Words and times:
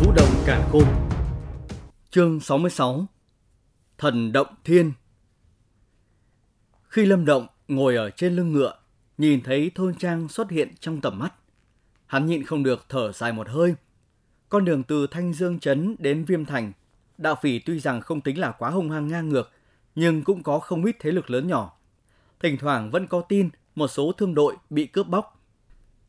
Vũ 0.00 0.12
động 0.12 0.28
cản 0.46 0.68
khôn 0.72 0.84
Chương 2.10 2.40
66 2.40 3.06
Thần 3.98 4.32
động 4.32 4.46
thiên 4.64 4.92
Khi 6.88 7.06
Lâm 7.06 7.24
Động 7.24 7.46
ngồi 7.68 7.96
ở 7.96 8.10
trên 8.10 8.36
lưng 8.36 8.52
ngựa, 8.52 8.74
nhìn 9.18 9.40
thấy 9.42 9.70
thôn 9.74 9.94
trang 9.94 10.28
xuất 10.28 10.50
hiện 10.50 10.74
trong 10.80 11.00
tầm 11.00 11.18
mắt. 11.18 11.34
Hắn 12.06 12.26
nhịn 12.26 12.44
không 12.44 12.62
được 12.62 12.86
thở 12.88 13.12
dài 13.12 13.32
một 13.32 13.48
hơi. 13.48 13.74
Con 14.48 14.64
đường 14.64 14.82
từ 14.82 15.06
Thanh 15.06 15.32
Dương 15.32 15.58
Trấn 15.58 15.96
đến 15.98 16.24
Viêm 16.24 16.44
Thành, 16.44 16.72
đạo 17.18 17.34
phỉ 17.42 17.58
tuy 17.58 17.80
rằng 17.80 18.00
không 18.00 18.20
tính 18.20 18.38
là 18.38 18.50
quá 18.50 18.70
hung 18.70 18.90
hăng 18.90 19.08
ngang 19.08 19.28
ngược, 19.28 19.50
nhưng 19.94 20.24
cũng 20.24 20.42
có 20.42 20.58
không 20.58 20.84
ít 20.84 20.96
thế 21.00 21.12
lực 21.12 21.30
lớn 21.30 21.48
nhỏ. 21.48 21.78
Thỉnh 22.40 22.56
thoảng 22.58 22.90
vẫn 22.90 23.06
có 23.06 23.20
tin 23.20 23.50
một 23.74 23.88
số 23.88 24.12
thương 24.12 24.34
đội 24.34 24.56
bị 24.70 24.86
cướp 24.86 25.08
bóc. 25.08 25.42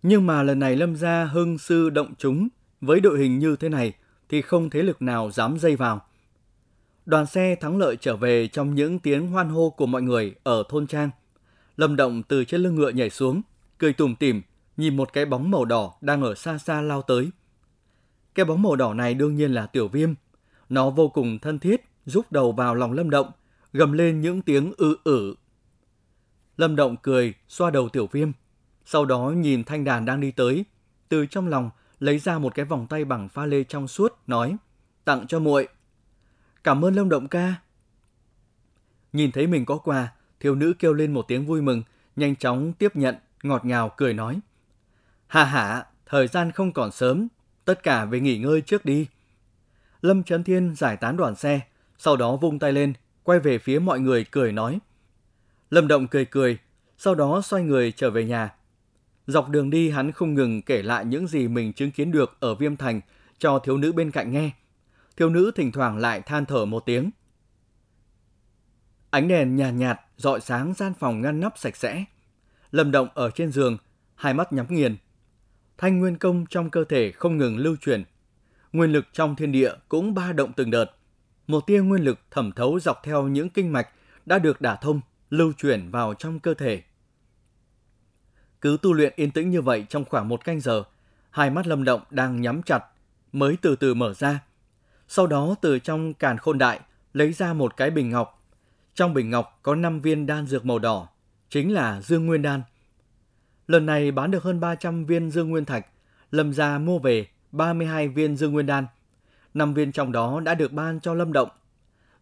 Nhưng 0.03 0.27
mà 0.27 0.43
lần 0.43 0.59
này 0.59 0.75
Lâm 0.75 0.95
gia 0.95 1.25
hưng 1.25 1.57
sư 1.57 1.89
động 1.89 2.13
chúng 2.17 2.49
với 2.81 2.99
đội 2.99 3.19
hình 3.19 3.39
như 3.39 3.55
thế 3.55 3.69
này 3.69 3.93
thì 4.29 4.41
không 4.41 4.69
thế 4.69 4.83
lực 4.83 5.01
nào 5.01 5.31
dám 5.31 5.57
dây 5.59 5.75
vào. 5.75 6.01
Đoàn 7.05 7.25
xe 7.25 7.55
thắng 7.55 7.77
lợi 7.77 7.97
trở 8.01 8.15
về 8.15 8.47
trong 8.47 8.75
những 8.75 8.99
tiếng 8.99 9.27
hoan 9.27 9.49
hô 9.49 9.69
của 9.69 9.85
mọi 9.85 10.01
người 10.01 10.35
ở 10.43 10.63
thôn 10.69 10.87
trang. 10.87 11.09
Lâm 11.77 11.95
Động 11.95 12.23
từ 12.23 12.43
trên 12.43 12.61
lưng 12.61 12.75
ngựa 12.75 12.89
nhảy 12.89 13.09
xuống, 13.09 13.41
cười 13.77 13.93
tủm 13.93 14.15
tỉm, 14.15 14.41
nhìn 14.77 14.97
một 14.97 15.13
cái 15.13 15.25
bóng 15.25 15.51
màu 15.51 15.65
đỏ 15.65 15.93
đang 16.01 16.21
ở 16.21 16.35
xa 16.35 16.57
xa 16.57 16.81
lao 16.81 17.01
tới. 17.01 17.29
Cái 18.35 18.45
bóng 18.45 18.61
màu 18.61 18.75
đỏ 18.75 18.93
này 18.93 19.13
đương 19.13 19.35
nhiên 19.35 19.51
là 19.51 19.65
Tiểu 19.65 19.87
Viêm. 19.87 20.13
Nó 20.69 20.89
vô 20.89 21.09
cùng 21.09 21.39
thân 21.39 21.59
thiết, 21.59 21.81
rút 22.05 22.31
đầu 22.31 22.51
vào 22.51 22.75
lòng 22.75 22.91
Lâm 22.91 23.09
Động, 23.09 23.31
gầm 23.73 23.91
lên 23.91 24.21
những 24.21 24.41
tiếng 24.41 24.73
ư 24.77 24.97
ử. 25.03 25.35
Lâm 26.57 26.75
Động 26.75 26.95
cười, 27.01 27.33
xoa 27.47 27.71
đầu 27.71 27.89
Tiểu 27.89 28.07
Viêm. 28.11 28.31
Sau 28.85 29.05
đó 29.05 29.33
nhìn 29.37 29.63
thanh 29.63 29.83
đàn 29.83 30.05
đang 30.05 30.21
đi 30.21 30.31
tới, 30.31 30.65
từ 31.09 31.25
trong 31.25 31.47
lòng 31.47 31.69
lấy 31.99 32.19
ra 32.19 32.39
một 32.39 32.55
cái 32.55 32.65
vòng 32.65 32.87
tay 32.87 33.05
bằng 33.05 33.29
pha 33.29 33.45
lê 33.45 33.63
trong 33.63 33.87
suốt, 33.87 34.19
nói, 34.27 34.55
tặng 35.05 35.27
cho 35.27 35.39
muội. 35.39 35.67
Cảm 36.63 36.85
ơn 36.85 36.95
Lâm 36.95 37.09
Động 37.09 37.27
ca. 37.27 37.55
Nhìn 39.13 39.31
thấy 39.31 39.47
mình 39.47 39.65
có 39.65 39.77
quà, 39.77 40.13
thiếu 40.39 40.55
nữ 40.55 40.73
kêu 40.79 40.93
lên 40.93 41.13
một 41.13 41.25
tiếng 41.27 41.45
vui 41.45 41.61
mừng, 41.61 41.83
nhanh 42.15 42.35
chóng 42.35 42.73
tiếp 42.73 42.95
nhận, 42.95 43.15
ngọt 43.43 43.65
ngào 43.65 43.91
cười 43.97 44.13
nói. 44.13 44.39
Hà 45.27 45.43
hả, 45.43 45.85
thời 46.05 46.27
gian 46.27 46.51
không 46.51 46.73
còn 46.73 46.91
sớm, 46.91 47.27
tất 47.65 47.83
cả 47.83 48.05
về 48.05 48.19
nghỉ 48.19 48.37
ngơi 48.37 48.61
trước 48.61 48.85
đi. 48.85 49.07
Lâm 50.01 50.23
Trấn 50.23 50.43
Thiên 50.43 50.75
giải 50.75 50.97
tán 50.97 51.17
đoàn 51.17 51.35
xe, 51.35 51.61
sau 51.97 52.15
đó 52.17 52.35
vung 52.35 52.59
tay 52.59 52.71
lên, 52.71 52.93
quay 53.23 53.39
về 53.39 53.57
phía 53.57 53.79
mọi 53.79 53.99
người 53.99 54.25
cười 54.31 54.51
nói. 54.51 54.79
Lâm 55.69 55.87
Động 55.87 56.07
cười 56.07 56.25
cười, 56.25 56.57
sau 56.97 57.15
đó 57.15 57.41
xoay 57.41 57.63
người 57.63 57.91
trở 57.91 58.09
về 58.09 58.25
nhà. 58.25 58.53
Dọc 59.29 59.49
đường 59.49 59.69
đi 59.69 59.89
hắn 59.89 60.11
không 60.11 60.33
ngừng 60.33 60.61
kể 60.61 60.81
lại 60.81 61.05
những 61.05 61.27
gì 61.27 61.47
mình 61.47 61.73
chứng 61.73 61.91
kiến 61.91 62.11
được 62.11 62.37
ở 62.39 62.55
Viêm 62.55 62.75
Thành 62.75 63.01
cho 63.37 63.59
thiếu 63.59 63.77
nữ 63.77 63.91
bên 63.91 64.11
cạnh 64.11 64.31
nghe. 64.31 64.51
Thiếu 65.17 65.29
nữ 65.29 65.51
thỉnh 65.55 65.71
thoảng 65.71 65.97
lại 65.97 66.21
than 66.21 66.45
thở 66.45 66.65
một 66.65 66.85
tiếng. 66.85 67.09
Ánh 69.09 69.27
đèn 69.27 69.55
nhạt 69.55 69.73
nhạt 69.73 69.99
dọi 70.17 70.41
sáng 70.41 70.73
gian 70.73 70.93
phòng 70.99 71.21
ngăn 71.21 71.39
nắp 71.39 71.57
sạch 71.57 71.75
sẽ. 71.75 72.05
Lâm 72.71 72.91
Động 72.91 73.07
ở 73.13 73.29
trên 73.29 73.51
giường, 73.51 73.77
hai 74.15 74.33
mắt 74.33 74.53
nhắm 74.53 74.65
nghiền. 74.69 74.95
Thanh 75.77 75.99
nguyên 75.99 76.17
công 76.17 76.45
trong 76.45 76.69
cơ 76.69 76.83
thể 76.83 77.11
không 77.11 77.37
ngừng 77.37 77.57
lưu 77.57 77.75
chuyển. 77.81 78.03
Nguyên 78.73 78.91
lực 78.91 79.05
trong 79.13 79.35
thiên 79.35 79.51
địa 79.51 79.73
cũng 79.89 80.13
ba 80.13 80.33
động 80.33 80.53
từng 80.53 80.71
đợt. 80.71 80.85
Một 81.47 81.67
tia 81.67 81.79
nguyên 81.81 82.03
lực 82.03 82.19
thẩm 82.31 82.51
thấu 82.51 82.79
dọc 82.79 83.01
theo 83.03 83.27
những 83.27 83.49
kinh 83.49 83.73
mạch 83.73 83.89
đã 84.25 84.39
được 84.39 84.61
đả 84.61 84.75
thông, 84.75 85.01
lưu 85.29 85.53
chuyển 85.57 85.91
vào 85.91 86.13
trong 86.13 86.39
cơ 86.39 86.53
thể. 86.53 86.81
Cứ 88.61 88.77
tu 88.81 88.93
luyện 88.93 89.13
yên 89.15 89.31
tĩnh 89.31 89.49
như 89.49 89.61
vậy 89.61 89.85
trong 89.89 90.05
khoảng 90.05 90.27
một 90.27 90.43
canh 90.45 90.59
giờ, 90.59 90.83
hai 91.31 91.49
mắt 91.49 91.67
Lâm 91.67 91.83
Động 91.83 92.01
đang 92.09 92.41
nhắm 92.41 92.61
chặt, 92.63 92.83
mới 93.31 93.57
từ 93.61 93.75
từ 93.75 93.93
mở 93.93 94.13
ra. 94.13 94.39
Sau 95.07 95.27
đó 95.27 95.55
từ 95.61 95.79
trong 95.79 96.13
càn 96.13 96.37
khôn 96.37 96.57
đại 96.57 96.79
lấy 97.13 97.33
ra 97.33 97.53
một 97.53 97.77
cái 97.77 97.91
bình 97.91 98.09
ngọc. 98.09 98.43
Trong 98.93 99.13
bình 99.13 99.29
ngọc 99.29 99.59
có 99.63 99.75
5 99.75 100.01
viên 100.01 100.25
đan 100.25 100.45
dược 100.47 100.65
màu 100.65 100.79
đỏ, 100.79 101.07
chính 101.49 101.73
là 101.73 102.01
Dương 102.01 102.25
Nguyên 102.25 102.41
Đan. 102.41 102.61
Lần 103.67 103.85
này 103.85 104.11
bán 104.11 104.31
được 104.31 104.43
hơn 104.43 104.59
300 104.59 105.05
viên 105.05 105.31
Dương 105.31 105.49
Nguyên 105.49 105.65
Thạch, 105.65 105.85
Lâm 106.31 106.53
gia 106.53 106.77
mua 106.77 106.99
về 106.99 107.27
32 107.51 108.07
viên 108.07 108.37
Dương 108.37 108.53
Nguyên 108.53 108.65
Đan. 108.65 108.85
5 109.53 109.73
viên 109.73 109.91
trong 109.91 110.11
đó 110.11 110.39
đã 110.39 110.55
được 110.55 110.71
ban 110.71 110.99
cho 110.99 111.13
Lâm 111.13 111.33
Động. 111.33 111.49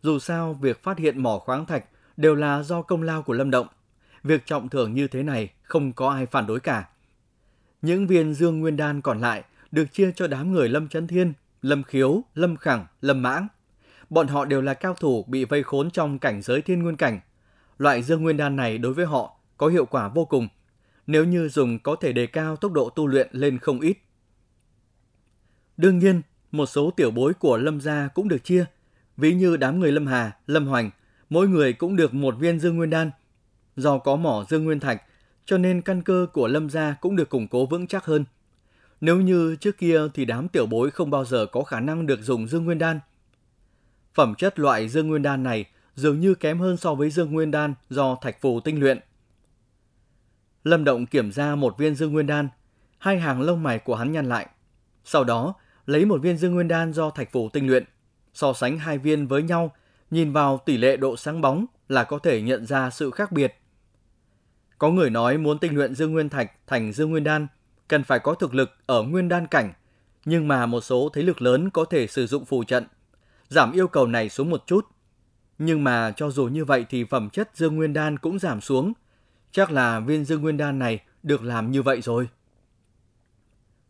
Dù 0.01 0.19
sao, 0.19 0.53
việc 0.53 0.83
phát 0.83 0.97
hiện 0.97 1.23
mỏ 1.23 1.39
khoáng 1.39 1.65
thạch 1.65 1.85
đều 2.17 2.35
là 2.35 2.63
do 2.63 2.81
công 2.81 3.01
lao 3.01 3.21
của 3.21 3.33
Lâm 3.33 3.51
Động. 3.51 3.67
Việc 4.23 4.45
trọng 4.45 4.69
thưởng 4.69 4.93
như 4.93 5.07
thế 5.07 5.23
này 5.23 5.49
không 5.63 5.93
có 5.93 6.09
ai 6.09 6.25
phản 6.25 6.47
đối 6.47 6.59
cả. 6.59 6.87
Những 7.81 8.07
viên 8.07 8.33
dương 8.33 8.59
nguyên 8.59 8.77
đan 8.77 9.01
còn 9.01 9.21
lại 9.21 9.43
được 9.71 9.85
chia 9.91 10.11
cho 10.15 10.27
đám 10.27 10.51
người 10.51 10.69
Lâm 10.69 10.87
Chấn 10.87 11.07
Thiên, 11.07 11.33
Lâm 11.61 11.83
Khiếu, 11.83 12.21
Lâm 12.35 12.57
Khẳng, 12.57 12.85
Lâm 13.01 13.21
Mãng. 13.21 13.47
Bọn 14.09 14.27
họ 14.27 14.45
đều 14.45 14.61
là 14.61 14.73
cao 14.73 14.93
thủ 14.93 15.25
bị 15.27 15.45
vây 15.45 15.63
khốn 15.63 15.91
trong 15.91 16.19
cảnh 16.19 16.41
giới 16.41 16.61
thiên 16.61 16.83
nguyên 16.83 16.95
cảnh. 16.95 17.19
Loại 17.77 18.03
dương 18.03 18.23
nguyên 18.23 18.37
đan 18.37 18.55
này 18.55 18.77
đối 18.77 18.93
với 18.93 19.05
họ 19.05 19.37
có 19.57 19.67
hiệu 19.67 19.85
quả 19.85 20.07
vô 20.07 20.25
cùng. 20.25 20.47
Nếu 21.07 21.25
như 21.25 21.49
dùng 21.49 21.79
có 21.79 21.95
thể 21.95 22.13
đề 22.13 22.27
cao 22.27 22.55
tốc 22.55 22.71
độ 22.71 22.89
tu 22.89 23.07
luyện 23.07 23.27
lên 23.31 23.57
không 23.57 23.79
ít. 23.79 23.97
Đương 25.77 25.99
nhiên, 25.99 26.21
một 26.51 26.65
số 26.65 26.91
tiểu 26.91 27.11
bối 27.11 27.33
của 27.33 27.57
Lâm 27.57 27.81
gia 27.81 28.07
cũng 28.07 28.27
được 28.27 28.43
chia. 28.43 28.65
Ví 29.17 29.33
như 29.33 29.57
đám 29.57 29.79
người 29.79 29.91
Lâm 29.91 30.07
Hà, 30.07 30.31
Lâm 30.47 30.67
Hoành, 30.67 30.89
mỗi 31.29 31.47
người 31.47 31.73
cũng 31.73 31.95
được 31.95 32.13
một 32.13 32.35
viên 32.39 32.59
dương 32.59 32.77
nguyên 32.77 32.89
đan. 32.89 33.11
Do 33.77 33.97
có 33.97 34.15
mỏ 34.15 34.45
dương 34.49 34.63
nguyên 34.63 34.79
thạch, 34.79 35.03
cho 35.45 35.57
nên 35.57 35.81
căn 35.81 36.01
cơ 36.01 36.27
của 36.33 36.47
Lâm 36.47 36.69
gia 36.69 36.95
cũng 37.01 37.15
được 37.15 37.29
củng 37.29 37.47
cố 37.47 37.65
vững 37.65 37.87
chắc 37.87 38.05
hơn. 38.05 38.25
Nếu 39.01 39.21
như 39.21 39.55
trước 39.55 39.77
kia 39.77 40.01
thì 40.13 40.25
đám 40.25 40.47
tiểu 40.47 40.65
bối 40.65 40.91
không 40.91 41.09
bao 41.09 41.25
giờ 41.25 41.45
có 41.45 41.63
khả 41.63 41.79
năng 41.79 42.05
được 42.05 42.19
dùng 42.21 42.47
dương 42.47 42.65
nguyên 42.65 42.77
đan. 42.77 42.99
Phẩm 44.13 44.35
chất 44.37 44.59
loại 44.59 44.89
dương 44.89 45.07
nguyên 45.07 45.21
đan 45.21 45.43
này 45.43 45.65
dường 45.95 46.19
như 46.19 46.35
kém 46.35 46.59
hơn 46.59 46.77
so 46.77 46.95
với 46.95 47.09
dương 47.09 47.31
nguyên 47.31 47.51
đan 47.51 47.73
do 47.89 48.17
thạch 48.21 48.41
phù 48.41 48.59
tinh 48.59 48.79
luyện. 48.79 48.99
Lâm 50.63 50.83
Động 50.83 51.05
kiểm 51.05 51.31
ra 51.31 51.55
một 51.55 51.77
viên 51.77 51.95
dương 51.95 52.13
nguyên 52.13 52.27
đan, 52.27 52.49
hai 52.97 53.19
hàng 53.19 53.41
lông 53.41 53.63
mày 53.63 53.79
của 53.79 53.95
hắn 53.95 54.11
nhăn 54.11 54.29
lại. 54.29 54.47
Sau 55.03 55.23
đó, 55.23 55.53
lấy 55.85 56.05
một 56.05 56.21
viên 56.21 56.37
dương 56.37 56.53
nguyên 56.53 56.67
đan 56.67 56.93
do 56.93 57.09
thạch 57.09 57.31
phù 57.31 57.49
tinh 57.49 57.67
luyện, 57.67 57.83
so 58.33 58.53
sánh 58.53 58.77
hai 58.77 58.97
viên 58.97 59.27
với 59.27 59.43
nhau, 59.43 59.71
nhìn 60.11 60.33
vào 60.33 60.57
tỷ 60.65 60.77
lệ 60.77 60.97
độ 60.97 61.17
sáng 61.17 61.41
bóng 61.41 61.65
là 61.89 62.03
có 62.03 62.19
thể 62.19 62.41
nhận 62.41 62.65
ra 62.65 62.89
sự 62.89 63.11
khác 63.11 63.31
biệt. 63.31 63.55
Có 64.77 64.89
người 64.89 65.09
nói 65.09 65.37
muốn 65.37 65.59
tinh 65.59 65.75
luyện 65.75 65.95
dương 65.95 66.11
nguyên 66.11 66.29
thạch 66.29 66.51
thành 66.67 66.93
dương 66.93 67.09
nguyên 67.09 67.23
đan, 67.23 67.47
cần 67.87 68.03
phải 68.03 68.19
có 68.19 68.33
thực 68.33 68.53
lực 68.53 68.71
ở 68.85 69.03
nguyên 69.03 69.29
đan 69.29 69.47
cảnh, 69.47 69.73
nhưng 70.25 70.47
mà 70.47 70.65
một 70.65 70.81
số 70.81 71.09
thế 71.13 71.21
lực 71.21 71.41
lớn 71.41 71.69
có 71.69 71.85
thể 71.85 72.07
sử 72.07 72.27
dụng 72.27 72.45
phù 72.45 72.63
trận, 72.63 72.85
giảm 73.47 73.71
yêu 73.71 73.87
cầu 73.87 74.07
này 74.07 74.29
xuống 74.29 74.49
một 74.49 74.63
chút. 74.67 74.85
Nhưng 75.57 75.83
mà 75.83 76.11
cho 76.11 76.29
dù 76.29 76.45
như 76.45 76.65
vậy 76.65 76.85
thì 76.89 77.03
phẩm 77.03 77.29
chất 77.29 77.49
dương 77.53 77.75
nguyên 77.75 77.93
đan 77.93 78.19
cũng 78.19 78.39
giảm 78.39 78.61
xuống, 78.61 78.93
chắc 79.51 79.71
là 79.71 79.99
viên 79.99 80.25
dương 80.25 80.41
nguyên 80.41 80.57
đan 80.57 80.79
này 80.79 80.99
được 81.23 81.43
làm 81.43 81.71
như 81.71 81.81
vậy 81.81 82.01
rồi. 82.01 82.29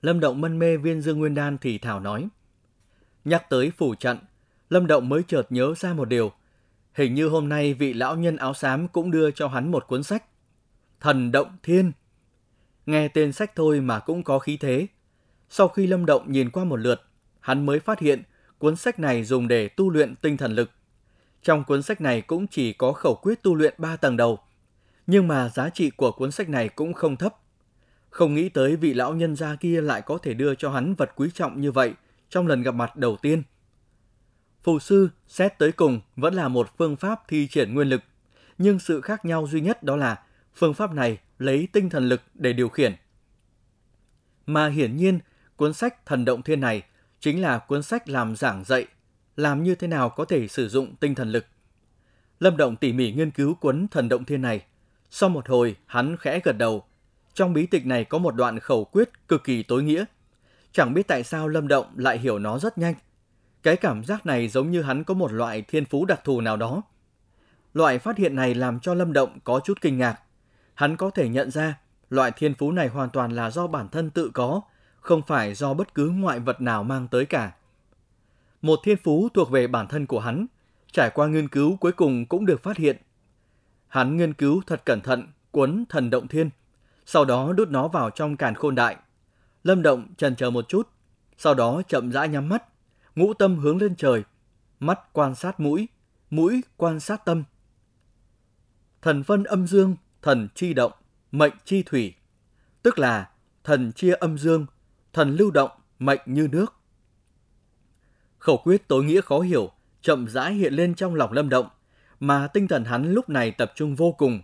Lâm 0.01 0.19
Động 0.19 0.41
mân 0.41 0.59
mê 0.59 0.77
viên 0.77 1.01
dương 1.01 1.19
nguyên 1.19 1.35
đan 1.35 1.57
thì 1.57 1.77
thảo 1.77 1.99
nói. 1.99 2.27
Nhắc 3.25 3.49
tới 3.49 3.71
phủ 3.77 3.95
trận, 3.95 4.17
Lâm 4.69 4.87
Động 4.87 5.09
mới 5.09 5.23
chợt 5.27 5.43
nhớ 5.49 5.73
ra 5.77 5.93
một 5.93 6.05
điều. 6.05 6.31
Hình 6.93 7.13
như 7.13 7.27
hôm 7.27 7.49
nay 7.49 7.73
vị 7.73 7.93
lão 7.93 8.15
nhân 8.15 8.37
áo 8.37 8.53
xám 8.53 8.87
cũng 8.87 9.11
đưa 9.11 9.31
cho 9.31 9.47
hắn 9.47 9.71
một 9.71 9.87
cuốn 9.87 10.03
sách. 10.03 10.23
Thần 10.99 11.31
Động 11.31 11.57
Thiên. 11.63 11.91
Nghe 12.85 13.07
tên 13.07 13.33
sách 13.33 13.51
thôi 13.55 13.81
mà 13.81 13.99
cũng 13.99 14.23
có 14.23 14.39
khí 14.39 14.57
thế. 14.57 14.87
Sau 15.49 15.67
khi 15.67 15.87
Lâm 15.87 16.05
Động 16.05 16.31
nhìn 16.31 16.49
qua 16.49 16.63
một 16.63 16.75
lượt, 16.75 17.01
hắn 17.39 17.65
mới 17.65 17.79
phát 17.79 17.99
hiện 17.99 18.23
cuốn 18.57 18.75
sách 18.75 18.99
này 18.99 19.23
dùng 19.23 19.47
để 19.47 19.67
tu 19.67 19.89
luyện 19.89 20.15
tinh 20.15 20.37
thần 20.37 20.55
lực. 20.55 20.71
Trong 21.43 21.63
cuốn 21.63 21.81
sách 21.81 22.01
này 22.01 22.21
cũng 22.21 22.47
chỉ 22.47 22.73
có 22.73 22.91
khẩu 22.91 23.15
quyết 23.15 23.43
tu 23.43 23.55
luyện 23.55 23.73
3 23.77 23.95
tầng 23.95 24.17
đầu. 24.17 24.39
Nhưng 25.07 25.27
mà 25.27 25.49
giá 25.49 25.69
trị 25.69 25.89
của 25.89 26.11
cuốn 26.11 26.31
sách 26.31 26.49
này 26.49 26.69
cũng 26.69 26.93
không 26.93 27.15
thấp. 27.15 27.35
Không 28.09 28.33
nghĩ 28.33 28.49
tới 28.49 28.75
vị 28.75 28.93
lão 28.93 29.13
nhân 29.13 29.35
gia 29.35 29.55
kia 29.55 29.81
lại 29.81 30.01
có 30.01 30.17
thể 30.17 30.33
đưa 30.33 30.55
cho 30.55 30.69
hắn 30.69 30.93
vật 30.93 31.11
quý 31.15 31.29
trọng 31.33 31.61
như 31.61 31.71
vậy 31.71 31.93
trong 32.29 32.47
lần 32.47 32.61
gặp 32.63 32.75
mặt 32.75 32.95
đầu 32.95 33.17
tiên. 33.21 33.43
Phù 34.63 34.79
sư 34.79 35.09
xét 35.27 35.57
tới 35.57 35.71
cùng 35.71 36.01
vẫn 36.15 36.33
là 36.33 36.47
một 36.47 36.77
phương 36.77 36.95
pháp 36.95 37.27
thi 37.27 37.47
triển 37.47 37.73
nguyên 37.73 37.87
lực, 37.89 38.01
nhưng 38.57 38.79
sự 38.79 39.01
khác 39.01 39.25
nhau 39.25 39.47
duy 39.51 39.61
nhất 39.61 39.83
đó 39.83 39.95
là 39.95 40.23
phương 40.57 40.73
pháp 40.73 40.93
này 40.93 41.17
lấy 41.39 41.67
tinh 41.71 41.89
thần 41.89 42.09
lực 42.09 42.21
để 42.33 42.53
điều 42.53 42.69
khiển. 42.69 42.95
Mà 44.45 44.67
hiển 44.67 44.97
nhiên, 44.97 45.19
cuốn 45.55 45.73
sách 45.73 46.05
Thần 46.05 46.25
Động 46.25 46.41
Thiên 46.41 46.61
này 46.61 46.83
chính 47.19 47.41
là 47.41 47.57
cuốn 47.57 47.83
sách 47.83 48.09
làm 48.09 48.35
giảng 48.35 48.63
dạy, 48.63 48.87
làm 49.35 49.63
như 49.63 49.75
thế 49.75 49.87
nào 49.87 50.09
có 50.09 50.25
thể 50.25 50.47
sử 50.47 50.69
dụng 50.69 50.95
tinh 50.95 51.15
thần 51.15 51.31
lực. 51.31 51.45
Lâm 52.39 52.57
Động 52.57 52.75
tỉ 52.75 52.93
mỉ 52.93 53.11
nghiên 53.11 53.31
cứu 53.31 53.55
cuốn 53.55 53.87
Thần 53.87 54.09
Động 54.09 54.25
Thiên 54.25 54.41
này. 54.41 54.65
Sau 55.09 55.29
một 55.29 55.49
hồi, 55.49 55.75
hắn 55.85 56.17
khẽ 56.17 56.39
gật 56.43 56.57
đầu. 56.57 56.83
Trong 57.33 57.53
bí 57.53 57.65
tịch 57.65 57.85
này 57.85 58.05
có 58.05 58.17
một 58.17 58.35
đoạn 58.35 58.59
khẩu 58.59 58.85
quyết 58.85 59.09
cực 59.27 59.43
kỳ 59.43 59.63
tối 59.63 59.83
nghĩa. 59.83 60.05
Chẳng 60.71 60.93
biết 60.93 61.07
tại 61.07 61.23
sao 61.23 61.47
Lâm 61.47 61.67
Động 61.67 61.85
lại 61.95 62.19
hiểu 62.19 62.39
nó 62.39 62.59
rất 62.59 62.77
nhanh. 62.77 62.93
Cái 63.63 63.75
cảm 63.75 64.03
giác 64.03 64.25
này 64.25 64.47
giống 64.47 64.71
như 64.71 64.81
hắn 64.81 65.03
có 65.03 65.13
một 65.13 65.31
loại 65.31 65.61
thiên 65.61 65.85
phú 65.85 66.05
đặc 66.05 66.21
thù 66.23 66.41
nào 66.41 66.57
đó. 66.57 66.81
Loại 67.73 67.99
phát 67.99 68.17
hiện 68.17 68.35
này 68.35 68.55
làm 68.55 68.79
cho 68.79 68.93
Lâm 68.93 69.13
Động 69.13 69.39
có 69.43 69.59
chút 69.63 69.81
kinh 69.81 69.97
ngạc. 69.97 70.21
Hắn 70.77 70.97
có 70.97 71.09
thể 71.09 71.29
nhận 71.29 71.51
ra 71.51 71.79
loại 72.09 72.31
thiên 72.31 72.53
phú 72.53 72.71
này 72.71 72.87
hoàn 72.87 73.09
toàn 73.09 73.31
là 73.31 73.51
do 73.51 73.67
bản 73.67 73.89
thân 73.89 74.09
tự 74.09 74.31
có, 74.33 74.61
không 74.99 75.21
phải 75.27 75.53
do 75.53 75.73
bất 75.73 75.93
cứ 75.93 76.09
ngoại 76.09 76.39
vật 76.39 76.61
nào 76.61 76.83
mang 76.83 77.07
tới 77.07 77.25
cả. 77.25 77.51
một 78.61 78.79
thiên 78.83 78.97
phú 79.03 79.29
thuộc 79.33 79.51
về 79.51 79.67
bản 79.67 79.87
thân 79.87 80.05
của 80.05 80.19
hắn, 80.19 80.45
trải 80.91 81.09
qua 81.09 81.27
nghiên 81.27 81.47
cứu 81.47 81.77
cuối 81.77 81.91
cùng 81.91 82.25
cũng 82.25 82.45
được 82.45 82.63
phát 82.63 82.77
hiện. 82.77 82.97
Hắn 83.87 84.17
nghiên 84.17 84.33
cứu 84.33 84.61
thật 84.67 84.81
cẩn 84.85 85.01
thận 85.01 85.27
cuốn 85.51 85.83
thần 85.89 86.09
động 86.09 86.27
thiên, 86.27 86.49
sau 87.05 87.25
đó 87.25 87.53
đút 87.53 87.69
nó 87.69 87.87
vào 87.87 88.09
trong 88.09 88.37
càn 88.37 88.55
khôn 88.55 88.75
đại. 88.75 88.97
Lâm 89.63 89.81
Động 89.81 90.07
trần 90.17 90.35
chờ 90.35 90.49
một 90.49 90.65
chút, 90.67 90.89
sau 91.37 91.53
đó 91.53 91.81
chậm 91.87 92.11
rãi 92.11 92.29
nhắm 92.29 92.49
mắt, 92.49 92.63
ngũ 93.15 93.33
tâm 93.33 93.57
hướng 93.57 93.81
lên 93.81 93.95
trời, 93.95 94.23
mắt 94.79 94.99
quan 95.13 95.35
sát 95.35 95.59
mũi, 95.59 95.87
mũi 96.29 96.61
quan 96.77 96.99
sát 96.99 97.25
tâm. 97.25 97.43
Thần 99.01 99.23
phân 99.23 99.43
âm 99.43 99.67
dương, 99.67 99.95
thần 100.21 100.47
chi 100.55 100.73
động, 100.73 100.91
mệnh 101.31 101.53
chi 101.65 101.83
thủy, 101.83 102.13
tức 102.83 102.99
là 102.99 103.29
thần 103.63 103.91
chia 103.91 104.13
âm 104.13 104.37
dương, 104.37 104.65
thần 105.13 105.35
lưu 105.35 105.51
động, 105.51 105.71
mệnh 105.99 106.21
như 106.25 106.47
nước. 106.51 106.73
Khẩu 108.39 108.57
quyết 108.57 108.87
tối 108.87 109.03
nghĩa 109.03 109.21
khó 109.21 109.39
hiểu, 109.39 109.71
chậm 110.01 110.27
rãi 110.27 110.53
hiện 110.53 110.73
lên 110.73 110.95
trong 110.95 111.15
lòng 111.15 111.31
Lâm 111.31 111.49
Động, 111.49 111.69
mà 112.19 112.47
tinh 112.47 112.67
thần 112.67 112.85
hắn 112.85 113.13
lúc 113.13 113.29
này 113.29 113.51
tập 113.51 113.71
trung 113.75 113.95
vô 113.95 114.11
cùng. 114.11 114.41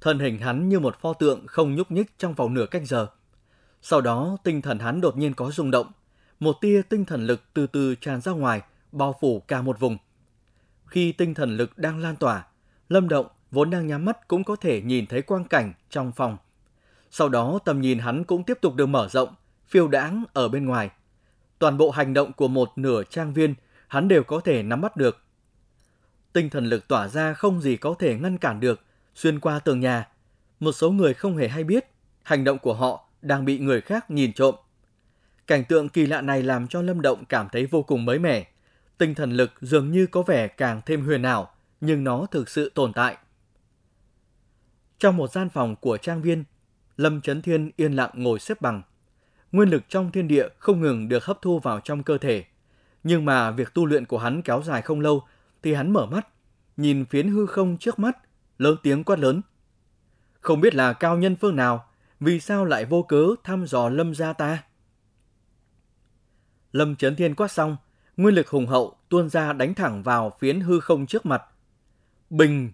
Thân 0.00 0.18
hình 0.18 0.38
hắn 0.38 0.68
như 0.68 0.80
một 0.80 1.00
pho 1.00 1.12
tượng 1.12 1.46
không 1.46 1.74
nhúc 1.74 1.90
nhích 1.90 2.18
trong 2.18 2.34
vòng 2.34 2.54
nửa 2.54 2.66
cách 2.66 2.82
giờ. 2.86 3.06
Sau 3.82 4.00
đó 4.00 4.36
tinh 4.44 4.62
thần 4.62 4.78
hắn 4.78 5.00
đột 5.00 5.16
nhiên 5.16 5.34
có 5.34 5.50
rung 5.50 5.70
động, 5.70 5.92
một 6.40 6.56
tia 6.60 6.82
tinh 6.88 7.04
thần 7.04 7.26
lực 7.26 7.42
từ 7.54 7.66
từ 7.66 7.94
tràn 7.94 8.20
ra 8.20 8.32
ngoài, 8.32 8.62
bao 8.92 9.14
phủ 9.20 9.40
cả 9.40 9.62
một 9.62 9.80
vùng. 9.80 9.98
Khi 10.86 11.12
tinh 11.12 11.34
thần 11.34 11.56
lực 11.56 11.78
đang 11.78 11.98
lan 11.98 12.16
tỏa, 12.16 12.46
Lâm 12.88 13.08
Động 13.08 13.26
vốn 13.54 13.70
đang 13.70 13.86
nhắm 13.86 14.04
mắt 14.04 14.28
cũng 14.28 14.44
có 14.44 14.56
thể 14.56 14.80
nhìn 14.80 15.06
thấy 15.06 15.22
quang 15.22 15.44
cảnh 15.44 15.72
trong 15.90 16.12
phòng. 16.12 16.36
Sau 17.10 17.28
đó 17.28 17.58
tầm 17.64 17.80
nhìn 17.80 17.98
hắn 17.98 18.24
cũng 18.24 18.44
tiếp 18.44 18.58
tục 18.60 18.74
được 18.74 18.86
mở 18.86 19.08
rộng, 19.08 19.34
phiêu 19.68 19.88
đãng 19.88 20.24
ở 20.32 20.48
bên 20.48 20.66
ngoài. 20.66 20.90
Toàn 21.58 21.78
bộ 21.78 21.90
hành 21.90 22.14
động 22.14 22.32
của 22.32 22.48
một 22.48 22.72
nửa 22.76 23.02
trang 23.10 23.32
viên 23.32 23.54
hắn 23.88 24.08
đều 24.08 24.24
có 24.24 24.40
thể 24.40 24.62
nắm 24.62 24.80
bắt 24.80 24.96
được. 24.96 25.20
Tinh 26.32 26.50
thần 26.50 26.66
lực 26.66 26.88
tỏa 26.88 27.08
ra 27.08 27.32
không 27.32 27.60
gì 27.60 27.76
có 27.76 27.94
thể 27.98 28.18
ngăn 28.18 28.38
cản 28.38 28.60
được, 28.60 28.80
xuyên 29.14 29.40
qua 29.40 29.58
tường 29.58 29.80
nhà. 29.80 30.08
Một 30.60 30.72
số 30.72 30.90
người 30.90 31.14
không 31.14 31.36
hề 31.36 31.48
hay 31.48 31.64
biết, 31.64 31.86
hành 32.22 32.44
động 32.44 32.58
của 32.58 32.74
họ 32.74 33.08
đang 33.22 33.44
bị 33.44 33.58
người 33.58 33.80
khác 33.80 34.10
nhìn 34.10 34.32
trộm. 34.32 34.54
Cảnh 35.46 35.64
tượng 35.64 35.88
kỳ 35.88 36.06
lạ 36.06 36.20
này 36.20 36.42
làm 36.42 36.68
cho 36.68 36.82
Lâm 36.82 37.02
Động 37.02 37.24
cảm 37.24 37.48
thấy 37.52 37.66
vô 37.66 37.82
cùng 37.82 38.04
mới 38.04 38.18
mẻ. 38.18 38.46
Tinh 38.98 39.14
thần 39.14 39.32
lực 39.32 39.52
dường 39.60 39.90
như 39.90 40.06
có 40.06 40.22
vẻ 40.22 40.48
càng 40.48 40.80
thêm 40.86 41.04
huyền 41.04 41.22
ảo, 41.22 41.50
nhưng 41.80 42.04
nó 42.04 42.26
thực 42.30 42.48
sự 42.48 42.72
tồn 42.74 42.92
tại. 42.92 43.16
Trong 45.04 45.16
một 45.16 45.32
gian 45.32 45.48
phòng 45.48 45.76
của 45.76 45.96
trang 45.96 46.22
viên, 46.22 46.44
Lâm 46.96 47.20
Trấn 47.20 47.42
Thiên 47.42 47.70
yên 47.76 47.92
lặng 47.92 48.10
ngồi 48.14 48.38
xếp 48.38 48.60
bằng. 48.60 48.82
Nguyên 49.52 49.68
lực 49.68 49.82
trong 49.88 50.12
thiên 50.12 50.28
địa 50.28 50.48
không 50.58 50.80
ngừng 50.80 51.08
được 51.08 51.24
hấp 51.24 51.42
thu 51.42 51.58
vào 51.58 51.80
trong 51.80 52.02
cơ 52.02 52.18
thể. 52.18 52.44
Nhưng 53.02 53.24
mà 53.24 53.50
việc 53.50 53.74
tu 53.74 53.86
luyện 53.86 54.04
của 54.06 54.18
hắn 54.18 54.42
kéo 54.42 54.62
dài 54.62 54.82
không 54.82 55.00
lâu 55.00 55.22
thì 55.62 55.74
hắn 55.74 55.92
mở 55.92 56.06
mắt, 56.06 56.28
nhìn 56.76 57.04
phiến 57.04 57.28
hư 57.28 57.46
không 57.46 57.76
trước 57.78 57.98
mắt, 57.98 58.18
lớn 58.58 58.76
tiếng 58.82 59.04
quát 59.04 59.18
lớn. 59.18 59.42
Không 60.40 60.60
biết 60.60 60.74
là 60.74 60.92
cao 60.92 61.18
nhân 61.18 61.36
phương 61.36 61.56
nào, 61.56 61.86
vì 62.20 62.40
sao 62.40 62.64
lại 62.64 62.84
vô 62.84 63.02
cớ 63.02 63.26
thăm 63.44 63.66
dò 63.66 63.88
lâm 63.88 64.14
gia 64.14 64.32
ta? 64.32 64.64
Lâm 66.72 66.96
Trấn 66.96 67.16
Thiên 67.16 67.34
quát 67.34 67.48
xong, 67.48 67.76
nguyên 68.16 68.34
lực 68.34 68.48
hùng 68.48 68.66
hậu 68.66 68.96
tuôn 69.08 69.28
ra 69.28 69.52
đánh 69.52 69.74
thẳng 69.74 70.02
vào 70.02 70.36
phiến 70.38 70.60
hư 70.60 70.80
không 70.80 71.06
trước 71.06 71.26
mặt. 71.26 71.42
Bình! 72.30 72.72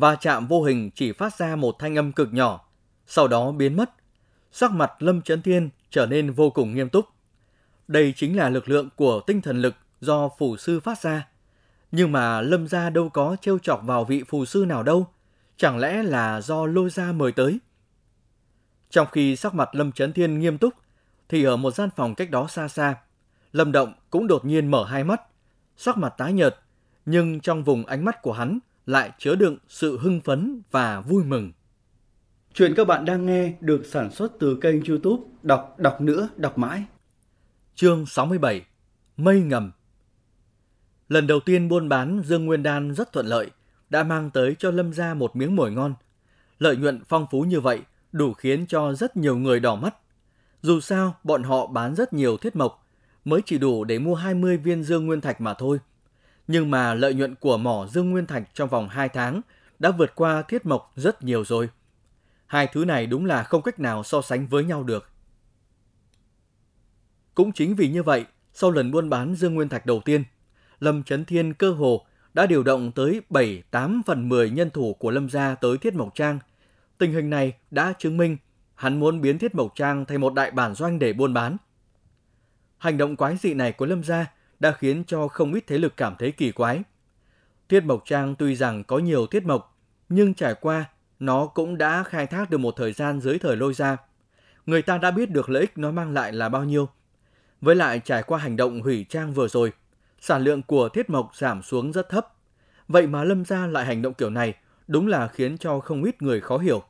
Và 0.00 0.14
chạm 0.14 0.46
vô 0.46 0.62
hình 0.62 0.90
chỉ 0.94 1.12
phát 1.12 1.36
ra 1.36 1.56
một 1.56 1.76
thanh 1.78 1.98
âm 1.98 2.12
cực 2.12 2.32
nhỏ, 2.32 2.68
sau 3.06 3.28
đó 3.28 3.52
biến 3.52 3.76
mất. 3.76 3.90
Sắc 4.52 4.70
mặt 4.70 4.92
Lâm 4.98 5.22
Trấn 5.22 5.42
Thiên 5.42 5.70
trở 5.90 6.06
nên 6.06 6.30
vô 6.30 6.50
cùng 6.50 6.74
nghiêm 6.74 6.88
túc. 6.88 7.06
Đây 7.88 8.12
chính 8.16 8.36
là 8.36 8.48
lực 8.48 8.68
lượng 8.68 8.88
của 8.96 9.20
tinh 9.26 9.40
thần 9.40 9.62
lực 9.62 9.74
do 10.00 10.28
phù 10.38 10.56
sư 10.56 10.80
phát 10.80 11.02
ra. 11.02 11.28
Nhưng 11.92 12.12
mà 12.12 12.40
Lâm 12.40 12.68
gia 12.68 12.90
đâu 12.90 13.08
có 13.08 13.36
trêu 13.40 13.58
chọc 13.58 13.82
vào 13.84 14.04
vị 14.04 14.22
phù 14.28 14.44
sư 14.44 14.64
nào 14.68 14.82
đâu, 14.82 15.06
chẳng 15.56 15.78
lẽ 15.78 16.02
là 16.02 16.40
do 16.40 16.66
lôi 16.66 16.90
gia 16.90 17.12
mời 17.12 17.32
tới? 17.32 17.58
Trong 18.90 19.06
khi 19.12 19.36
sắc 19.36 19.54
mặt 19.54 19.74
Lâm 19.74 19.92
Trấn 19.92 20.12
Thiên 20.12 20.38
nghiêm 20.38 20.58
túc, 20.58 20.74
thì 21.28 21.44
ở 21.44 21.56
một 21.56 21.74
gian 21.74 21.88
phòng 21.96 22.14
cách 22.14 22.30
đó 22.30 22.46
xa 22.48 22.68
xa, 22.68 22.94
Lâm 23.52 23.72
Động 23.72 23.92
cũng 24.10 24.26
đột 24.26 24.44
nhiên 24.44 24.70
mở 24.70 24.84
hai 24.84 25.04
mắt, 25.04 25.22
sắc 25.76 25.96
mặt 25.96 26.14
tái 26.18 26.32
nhợt, 26.32 26.56
nhưng 27.06 27.40
trong 27.40 27.64
vùng 27.64 27.86
ánh 27.86 28.04
mắt 28.04 28.22
của 28.22 28.32
hắn 28.32 28.58
lại 28.86 29.10
chứa 29.18 29.34
đựng 29.34 29.56
sự 29.68 29.98
hưng 29.98 30.20
phấn 30.20 30.62
và 30.70 31.00
vui 31.00 31.24
mừng. 31.24 31.52
Chuyện 32.54 32.74
các 32.76 32.86
bạn 32.86 33.04
đang 33.04 33.26
nghe 33.26 33.54
được 33.60 33.86
sản 33.86 34.10
xuất 34.10 34.32
từ 34.40 34.58
kênh 34.60 34.84
youtube 34.84 35.22
Đọc 35.42 35.74
Đọc 35.78 36.00
Nữa 36.00 36.28
Đọc 36.36 36.58
Mãi. 36.58 36.84
Chương 37.74 38.06
67 38.06 38.64
Mây 39.16 39.40
ngầm 39.40 39.72
Lần 41.08 41.26
đầu 41.26 41.40
tiên 41.40 41.68
buôn 41.68 41.88
bán 41.88 42.22
Dương 42.24 42.46
Nguyên 42.46 42.62
Đan 42.62 42.94
rất 42.94 43.12
thuận 43.12 43.26
lợi, 43.26 43.50
đã 43.90 44.02
mang 44.02 44.30
tới 44.30 44.56
cho 44.58 44.70
Lâm 44.70 44.92
gia 44.92 45.14
một 45.14 45.36
miếng 45.36 45.56
mồi 45.56 45.70
ngon. 45.72 45.94
Lợi 46.58 46.76
nhuận 46.76 47.00
phong 47.08 47.26
phú 47.30 47.42
như 47.42 47.60
vậy 47.60 47.80
đủ 48.12 48.32
khiến 48.32 48.66
cho 48.66 48.92
rất 48.92 49.16
nhiều 49.16 49.36
người 49.36 49.60
đỏ 49.60 49.76
mắt. 49.76 49.94
Dù 50.62 50.80
sao, 50.80 51.14
bọn 51.24 51.42
họ 51.42 51.66
bán 51.66 51.94
rất 51.94 52.12
nhiều 52.12 52.36
thiết 52.36 52.56
mộc, 52.56 52.86
mới 53.24 53.40
chỉ 53.46 53.58
đủ 53.58 53.84
để 53.84 53.98
mua 53.98 54.14
20 54.14 54.56
viên 54.56 54.82
Dương 54.82 55.06
Nguyên 55.06 55.20
Thạch 55.20 55.40
mà 55.40 55.54
thôi. 55.54 55.78
Nhưng 56.52 56.70
mà 56.70 56.94
lợi 56.94 57.14
nhuận 57.14 57.34
của 57.34 57.56
mỏ 57.56 57.86
Dương 57.86 58.10
Nguyên 58.10 58.26
Thạch 58.26 58.42
trong 58.54 58.68
vòng 58.68 58.88
2 58.88 59.08
tháng 59.08 59.40
đã 59.78 59.90
vượt 59.90 60.14
qua 60.14 60.42
thiết 60.42 60.66
mộc 60.66 60.92
rất 60.96 61.22
nhiều 61.22 61.44
rồi. 61.44 61.68
Hai 62.46 62.66
thứ 62.66 62.84
này 62.84 63.06
đúng 63.06 63.26
là 63.26 63.42
không 63.42 63.62
cách 63.62 63.80
nào 63.80 64.02
so 64.02 64.22
sánh 64.22 64.46
với 64.46 64.64
nhau 64.64 64.82
được. 64.82 65.10
Cũng 67.34 67.52
chính 67.52 67.74
vì 67.74 67.88
như 67.88 68.02
vậy, 68.02 68.24
sau 68.52 68.70
lần 68.70 68.90
buôn 68.90 69.10
bán 69.10 69.34
Dương 69.34 69.54
Nguyên 69.54 69.68
Thạch 69.68 69.86
đầu 69.86 70.00
tiên, 70.04 70.24
Lâm 70.80 71.02
Trấn 71.02 71.24
Thiên 71.24 71.54
cơ 71.54 71.72
hồ 71.72 72.06
đã 72.34 72.46
điều 72.46 72.62
động 72.62 72.92
tới 72.92 73.20
7-8 73.30 74.00
phần 74.06 74.28
10 74.28 74.50
nhân 74.50 74.70
thủ 74.70 74.94
của 74.94 75.10
Lâm 75.10 75.30
gia 75.30 75.54
tới 75.54 75.78
Thiết 75.78 75.94
Mộc 75.94 76.14
Trang. 76.14 76.38
Tình 76.98 77.12
hình 77.12 77.30
này 77.30 77.52
đã 77.70 77.92
chứng 77.98 78.16
minh 78.16 78.36
hắn 78.74 79.00
muốn 79.00 79.20
biến 79.20 79.38
Thiết 79.38 79.54
Mộc 79.54 79.72
Trang 79.74 80.04
thành 80.04 80.20
một 80.20 80.34
đại 80.34 80.50
bản 80.50 80.74
doanh 80.74 80.98
để 80.98 81.12
buôn 81.12 81.34
bán. 81.34 81.56
Hành 82.78 82.98
động 82.98 83.16
quái 83.16 83.36
dị 83.36 83.54
này 83.54 83.72
của 83.72 83.86
Lâm 83.86 84.04
gia 84.04 84.26
đã 84.60 84.72
khiến 84.72 85.04
cho 85.06 85.28
không 85.28 85.54
ít 85.54 85.64
thế 85.66 85.78
lực 85.78 85.96
cảm 85.96 86.16
thấy 86.18 86.32
kỳ 86.32 86.52
quái. 86.52 86.82
Thiết 87.68 87.84
Mộc 87.84 88.02
Trang 88.04 88.34
tuy 88.34 88.56
rằng 88.56 88.84
có 88.84 88.98
nhiều 88.98 89.26
thiết 89.26 89.46
mộc, 89.46 89.78
nhưng 90.08 90.34
trải 90.34 90.54
qua 90.54 90.84
nó 91.18 91.46
cũng 91.46 91.78
đã 91.78 92.02
khai 92.02 92.26
thác 92.26 92.50
được 92.50 92.58
một 92.58 92.74
thời 92.76 92.92
gian 92.92 93.20
dưới 93.20 93.38
thời 93.38 93.56
lôi 93.56 93.74
ra. 93.74 93.96
Người 94.66 94.82
ta 94.82 94.98
đã 94.98 95.10
biết 95.10 95.30
được 95.30 95.50
lợi 95.50 95.60
ích 95.60 95.78
nó 95.78 95.90
mang 95.90 96.12
lại 96.12 96.32
là 96.32 96.48
bao 96.48 96.64
nhiêu. 96.64 96.88
Với 97.60 97.76
lại 97.76 98.00
trải 98.04 98.22
qua 98.22 98.38
hành 98.38 98.56
động 98.56 98.80
hủy 98.80 99.06
trang 99.08 99.32
vừa 99.32 99.48
rồi, 99.48 99.72
sản 100.20 100.42
lượng 100.42 100.62
của 100.62 100.88
thiết 100.88 101.10
mộc 101.10 101.36
giảm 101.36 101.62
xuống 101.62 101.92
rất 101.92 102.08
thấp. 102.08 102.26
Vậy 102.88 103.06
mà 103.06 103.24
Lâm 103.24 103.44
gia 103.44 103.66
lại 103.66 103.86
hành 103.86 104.02
động 104.02 104.14
kiểu 104.14 104.30
này, 104.30 104.54
đúng 104.86 105.06
là 105.06 105.28
khiến 105.28 105.58
cho 105.58 105.80
không 105.80 106.04
ít 106.04 106.22
người 106.22 106.40
khó 106.40 106.58
hiểu. 106.58 106.82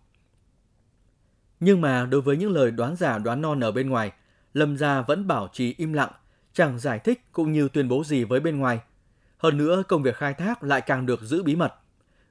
Nhưng 1.60 1.80
mà 1.80 2.06
đối 2.06 2.20
với 2.20 2.36
những 2.36 2.52
lời 2.52 2.70
đoán 2.70 2.96
giả 2.96 3.18
đoán 3.18 3.42
non 3.42 3.60
ở 3.60 3.72
bên 3.72 3.90
ngoài, 3.90 4.12
Lâm 4.54 4.76
gia 4.76 5.00
vẫn 5.00 5.26
bảo 5.26 5.48
trì 5.52 5.74
im 5.78 5.92
lặng, 5.92 6.10
chẳng 6.52 6.78
giải 6.78 6.98
thích 6.98 7.24
cũng 7.32 7.52
như 7.52 7.68
tuyên 7.68 7.88
bố 7.88 8.04
gì 8.04 8.24
với 8.24 8.40
bên 8.40 8.58
ngoài. 8.58 8.80
Hơn 9.38 9.56
nữa, 9.56 9.82
công 9.88 10.02
việc 10.02 10.16
khai 10.16 10.34
thác 10.34 10.62
lại 10.62 10.80
càng 10.80 11.06
được 11.06 11.20
giữ 11.20 11.42
bí 11.42 11.56
mật. 11.56 11.74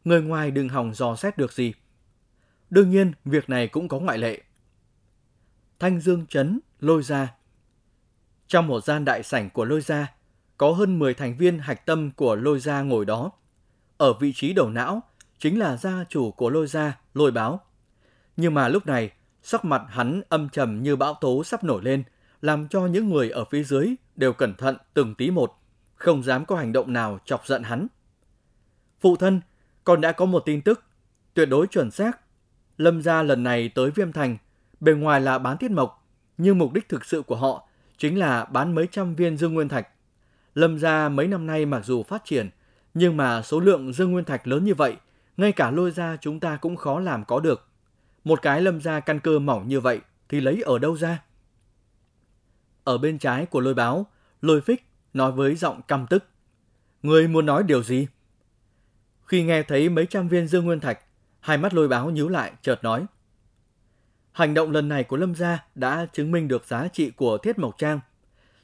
Người 0.03 0.21
ngoài 0.21 0.51
đừng 0.51 0.69
hòng 0.69 0.93
dò 0.93 1.15
xét 1.15 1.37
được 1.37 1.53
gì. 1.53 1.73
Đương 2.69 2.89
nhiên, 2.89 3.11
việc 3.25 3.49
này 3.49 3.67
cũng 3.67 3.87
có 3.87 3.99
ngoại 3.99 4.17
lệ. 4.17 4.41
Thanh 5.79 5.99
Dương 5.99 6.25
Trấn, 6.25 6.59
Lôi 6.79 7.03
Gia 7.03 7.27
Trong 8.47 8.67
một 8.67 8.85
gian 8.85 9.05
đại 9.05 9.23
sảnh 9.23 9.49
của 9.49 9.65
Lôi 9.65 9.81
Gia, 9.81 10.07
có 10.57 10.71
hơn 10.71 10.99
10 10.99 11.13
thành 11.13 11.37
viên 11.37 11.59
hạch 11.59 11.85
tâm 11.85 12.11
của 12.11 12.35
Lôi 12.35 12.59
Gia 12.59 12.81
ngồi 12.81 13.05
đó. 13.05 13.31
Ở 13.97 14.13
vị 14.13 14.33
trí 14.35 14.53
đầu 14.53 14.69
não, 14.69 15.01
chính 15.39 15.59
là 15.59 15.77
gia 15.77 16.05
chủ 16.09 16.31
của 16.31 16.49
Lôi 16.49 16.67
Gia, 16.67 16.97
Lôi 17.13 17.31
Báo. 17.31 17.59
Nhưng 18.37 18.53
mà 18.53 18.67
lúc 18.67 18.87
này, 18.87 19.11
sắc 19.43 19.65
mặt 19.65 19.81
hắn 19.89 20.21
âm 20.29 20.49
trầm 20.49 20.83
như 20.83 20.95
bão 20.95 21.13
tố 21.13 21.43
sắp 21.43 21.63
nổi 21.63 21.83
lên, 21.83 22.03
làm 22.41 22.67
cho 22.67 22.85
những 22.85 23.09
người 23.09 23.29
ở 23.29 23.45
phía 23.45 23.63
dưới 23.63 23.95
đều 24.19 24.33
cẩn 24.33 24.55
thận 24.55 24.77
từng 24.93 25.15
tí 25.15 25.31
một, 25.31 25.59
không 25.95 26.23
dám 26.23 26.45
có 26.45 26.55
hành 26.55 26.73
động 26.73 26.93
nào 26.93 27.19
chọc 27.25 27.47
giận 27.47 27.63
hắn. 27.63 27.87
Phụ 28.99 29.15
thân, 29.15 29.41
con 29.83 30.01
đã 30.01 30.11
có 30.11 30.25
một 30.25 30.43
tin 30.45 30.61
tức, 30.61 30.83
tuyệt 31.33 31.49
đối 31.49 31.67
chuẩn 31.67 31.91
xác. 31.91 32.19
Lâm 32.77 33.01
gia 33.01 33.23
lần 33.23 33.43
này 33.43 33.69
tới 33.69 33.91
Viêm 33.91 34.11
Thành, 34.11 34.37
bề 34.79 34.91
ngoài 34.91 35.21
là 35.21 35.39
bán 35.39 35.57
thiết 35.57 35.71
mộc, 35.71 36.07
nhưng 36.37 36.57
mục 36.57 36.73
đích 36.73 36.89
thực 36.89 37.05
sự 37.05 37.21
của 37.21 37.35
họ 37.35 37.67
chính 37.97 38.19
là 38.19 38.45
bán 38.45 38.75
mấy 38.75 38.87
trăm 38.91 39.15
viên 39.15 39.37
dương 39.37 39.53
nguyên 39.53 39.69
thạch. 39.69 39.87
Lâm 40.55 40.79
gia 40.79 41.09
mấy 41.09 41.27
năm 41.27 41.47
nay 41.47 41.65
mặc 41.65 41.85
dù 41.85 42.03
phát 42.03 42.21
triển, 42.25 42.49
nhưng 42.93 43.17
mà 43.17 43.41
số 43.41 43.59
lượng 43.59 43.93
dương 43.93 44.11
nguyên 44.11 44.25
thạch 44.25 44.47
lớn 44.47 44.65
như 44.65 44.73
vậy, 44.73 44.95
ngay 45.37 45.51
cả 45.51 45.71
lôi 45.71 45.91
gia 45.91 46.17
chúng 46.21 46.39
ta 46.39 46.57
cũng 46.57 46.75
khó 46.75 46.99
làm 46.99 47.25
có 47.25 47.39
được. 47.39 47.67
Một 48.23 48.41
cái 48.41 48.61
lâm 48.61 48.81
gia 48.81 48.99
căn 48.99 49.19
cơ 49.19 49.39
mỏng 49.39 49.67
như 49.67 49.79
vậy 49.79 49.99
thì 50.29 50.41
lấy 50.41 50.61
ở 50.61 50.79
đâu 50.79 50.97
ra? 50.97 51.23
Ở 52.89 52.97
bên 52.97 53.17
trái 53.17 53.45
của 53.45 53.59
lôi 53.59 53.73
báo, 53.73 54.05
lôi 54.41 54.61
phích 54.61 54.85
nói 55.13 55.31
với 55.31 55.55
giọng 55.55 55.81
căm 55.87 56.07
tức. 56.09 56.23
Người 57.03 57.27
muốn 57.27 57.45
nói 57.45 57.63
điều 57.63 57.83
gì? 57.83 58.07
Khi 59.25 59.43
nghe 59.43 59.63
thấy 59.63 59.89
mấy 59.89 60.05
trăm 60.05 60.27
viên 60.27 60.47
dương 60.47 60.65
nguyên 60.65 60.79
thạch, 60.79 60.99
hai 61.39 61.57
mắt 61.57 61.73
lôi 61.73 61.87
báo 61.87 62.09
nhíu 62.09 62.29
lại 62.29 62.51
chợt 62.61 62.83
nói. 62.83 63.05
Hành 64.31 64.53
động 64.53 64.71
lần 64.71 64.89
này 64.89 65.03
của 65.03 65.17
Lâm 65.17 65.35
Gia 65.35 65.65
đã 65.75 66.07
chứng 66.13 66.31
minh 66.31 66.47
được 66.47 66.65
giá 66.65 66.87
trị 66.87 67.11
của 67.11 67.37
Thiết 67.37 67.59
Mộc 67.59 67.77
Trang. 67.77 67.99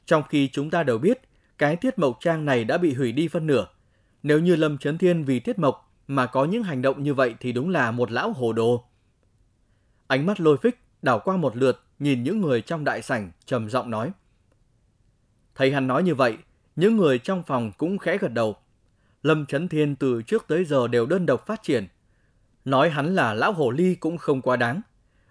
Trong 0.06 0.22
khi 0.28 0.48
chúng 0.52 0.70
ta 0.70 0.82
đều 0.82 0.98
biết, 0.98 1.20
cái 1.58 1.76
Thiết 1.76 1.98
Mộc 1.98 2.16
Trang 2.20 2.44
này 2.44 2.64
đã 2.64 2.78
bị 2.78 2.94
hủy 2.94 3.12
đi 3.12 3.28
phân 3.28 3.46
nửa. 3.46 3.66
Nếu 4.22 4.40
như 4.40 4.56
Lâm 4.56 4.78
Trấn 4.78 4.98
Thiên 4.98 5.24
vì 5.24 5.40
Thiết 5.40 5.58
Mộc 5.58 5.92
mà 6.08 6.26
có 6.26 6.44
những 6.44 6.62
hành 6.62 6.82
động 6.82 7.02
như 7.02 7.14
vậy 7.14 7.34
thì 7.40 7.52
đúng 7.52 7.68
là 7.68 7.90
một 7.90 8.10
lão 8.10 8.32
hồ 8.32 8.52
đồ. 8.52 8.84
Ánh 10.06 10.26
mắt 10.26 10.40
lôi 10.40 10.56
phích 10.56 10.80
đảo 11.02 11.20
qua 11.24 11.36
một 11.36 11.56
lượt, 11.56 11.82
nhìn 11.98 12.22
những 12.22 12.40
người 12.40 12.60
trong 12.60 12.84
đại 12.84 13.02
sảnh, 13.02 13.30
trầm 13.46 13.70
giọng 13.70 13.90
nói. 13.90 14.12
Thấy 15.54 15.72
hắn 15.72 15.86
nói 15.86 16.02
như 16.02 16.14
vậy, 16.14 16.36
những 16.76 16.96
người 16.96 17.18
trong 17.18 17.42
phòng 17.42 17.72
cũng 17.78 17.98
khẽ 17.98 18.18
gật 18.18 18.32
đầu. 18.32 18.56
Lâm 19.22 19.46
Trấn 19.46 19.68
Thiên 19.68 19.96
từ 19.96 20.22
trước 20.22 20.44
tới 20.48 20.64
giờ 20.64 20.88
đều 20.88 21.06
đơn 21.06 21.26
độc 21.26 21.46
phát 21.46 21.62
triển. 21.62 21.86
Nói 22.64 22.90
hắn 22.90 23.14
là 23.14 23.34
lão 23.34 23.52
hồ 23.52 23.70
ly 23.70 23.94
cũng 23.94 24.18
không 24.18 24.42
quá 24.42 24.56
đáng. 24.56 24.80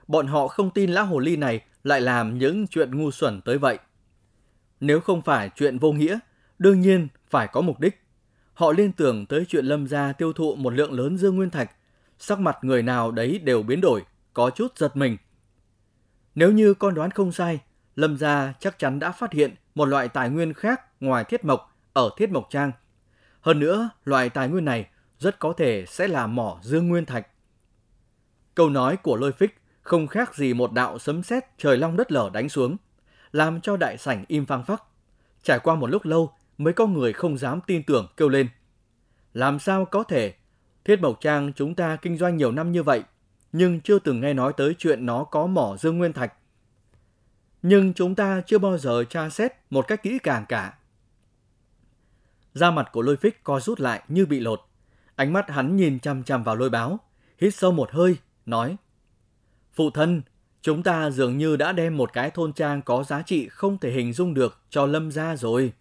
Bọn 0.07 0.27
họ 0.27 0.47
không 0.47 0.71
tin 0.71 0.91
lão 0.91 1.05
hồ 1.05 1.19
ly 1.19 1.37
này 1.37 1.61
lại 1.83 2.01
làm 2.01 2.37
những 2.37 2.67
chuyện 2.67 2.97
ngu 2.97 3.11
xuẩn 3.11 3.41
tới 3.41 3.57
vậy. 3.57 3.79
Nếu 4.79 4.99
không 4.99 5.21
phải 5.21 5.49
chuyện 5.55 5.77
vô 5.77 5.91
nghĩa, 5.91 6.19
đương 6.59 6.81
nhiên 6.81 7.07
phải 7.29 7.47
có 7.47 7.61
mục 7.61 7.79
đích. 7.79 8.01
Họ 8.53 8.71
liên 8.71 8.91
tưởng 8.91 9.25
tới 9.25 9.45
chuyện 9.49 9.65
Lâm 9.65 9.87
gia 9.87 10.13
tiêu 10.13 10.33
thụ 10.33 10.55
một 10.55 10.73
lượng 10.73 10.91
lớn 10.91 11.17
dương 11.17 11.35
nguyên 11.35 11.49
thạch, 11.49 11.71
sắc 12.19 12.39
mặt 12.39 12.57
người 12.61 12.83
nào 12.83 13.11
đấy 13.11 13.39
đều 13.43 13.63
biến 13.63 13.81
đổi, 13.81 14.01
có 14.33 14.49
chút 14.49 14.77
giật 14.77 14.97
mình. 14.97 15.17
Nếu 16.35 16.51
như 16.51 16.73
con 16.73 16.93
đoán 16.93 17.11
không 17.11 17.31
sai, 17.31 17.59
Lâm 17.95 18.17
gia 18.17 18.53
chắc 18.59 18.79
chắn 18.79 18.99
đã 18.99 19.11
phát 19.11 19.33
hiện 19.33 19.55
một 19.75 19.85
loại 19.85 20.07
tài 20.07 20.29
nguyên 20.29 20.53
khác 20.53 20.81
ngoài 20.99 21.23
thiết 21.23 21.45
mộc 21.45 21.77
ở 21.93 22.09
thiết 22.17 22.31
mộc 22.31 22.47
trang. 22.49 22.71
Hơn 23.41 23.59
nữa, 23.59 23.89
loại 24.05 24.29
tài 24.29 24.49
nguyên 24.49 24.65
này 24.65 24.87
rất 25.19 25.39
có 25.39 25.53
thể 25.57 25.85
sẽ 25.87 26.07
là 26.07 26.27
mỏ 26.27 26.59
dương 26.63 26.87
nguyên 26.87 27.05
thạch. 27.05 27.27
Câu 28.55 28.69
nói 28.69 28.97
của 28.97 29.15
lôi 29.15 29.31
phích 29.31 29.61
không 29.81 30.07
khác 30.07 30.35
gì 30.35 30.53
một 30.53 30.71
đạo 30.73 30.99
sấm 30.99 31.23
sét 31.23 31.43
trời 31.57 31.77
long 31.77 31.97
đất 31.97 32.11
lở 32.11 32.29
đánh 32.33 32.49
xuống, 32.49 32.77
làm 33.31 33.61
cho 33.61 33.77
đại 33.77 33.97
sảnh 33.97 34.25
im 34.27 34.45
phăng 34.45 34.63
phắc. 34.63 34.83
Trải 35.43 35.59
qua 35.59 35.75
một 35.75 35.87
lúc 35.87 36.05
lâu 36.05 36.33
mới 36.57 36.73
có 36.73 36.87
người 36.87 37.13
không 37.13 37.37
dám 37.37 37.59
tin 37.67 37.83
tưởng 37.83 38.07
kêu 38.17 38.29
lên. 38.29 38.47
Làm 39.33 39.59
sao 39.59 39.85
có 39.85 40.03
thể? 40.03 40.33
Thiết 40.85 41.01
Mộc 41.01 41.21
Trang 41.21 41.53
chúng 41.55 41.75
ta 41.75 41.95
kinh 41.95 42.17
doanh 42.17 42.37
nhiều 42.37 42.51
năm 42.51 42.71
như 42.71 42.83
vậy, 42.83 43.03
nhưng 43.57 43.81
chưa 43.81 43.99
từng 43.99 44.21
nghe 44.21 44.33
nói 44.33 44.53
tới 44.57 44.75
chuyện 44.77 45.05
nó 45.05 45.23
có 45.23 45.47
mỏ 45.47 45.77
dương 45.79 45.97
nguyên 45.97 46.13
thạch. 46.13 46.33
Nhưng 47.61 47.93
chúng 47.93 48.15
ta 48.15 48.41
chưa 48.45 48.57
bao 48.57 48.77
giờ 48.77 49.03
tra 49.09 49.29
xét 49.29 49.51
một 49.69 49.87
cách 49.87 50.03
kỹ 50.03 50.19
càng 50.23 50.45
cả. 50.49 50.77
Da 52.53 52.71
mặt 52.71 52.89
của 52.91 53.01
lôi 53.01 53.17
phích 53.17 53.43
co 53.43 53.59
rút 53.59 53.79
lại 53.79 54.03
như 54.07 54.25
bị 54.25 54.39
lột. 54.39 54.61
Ánh 55.15 55.33
mắt 55.33 55.49
hắn 55.49 55.75
nhìn 55.75 55.99
chăm 55.99 56.23
chăm 56.23 56.43
vào 56.43 56.55
lôi 56.55 56.69
báo, 56.69 56.99
hít 57.37 57.55
sâu 57.55 57.71
một 57.71 57.91
hơi, 57.91 58.17
nói. 58.45 58.75
Phụ 59.73 59.89
thân, 59.89 60.21
chúng 60.61 60.83
ta 60.83 61.09
dường 61.09 61.37
như 61.37 61.55
đã 61.55 61.71
đem 61.71 61.97
một 61.97 62.13
cái 62.13 62.31
thôn 62.31 62.53
trang 62.53 62.81
có 62.81 63.03
giá 63.03 63.21
trị 63.21 63.49
không 63.49 63.77
thể 63.77 63.91
hình 63.91 64.13
dung 64.13 64.33
được 64.33 64.59
cho 64.69 64.85
lâm 64.85 65.11
gia 65.11 65.35
rồi. 65.35 65.73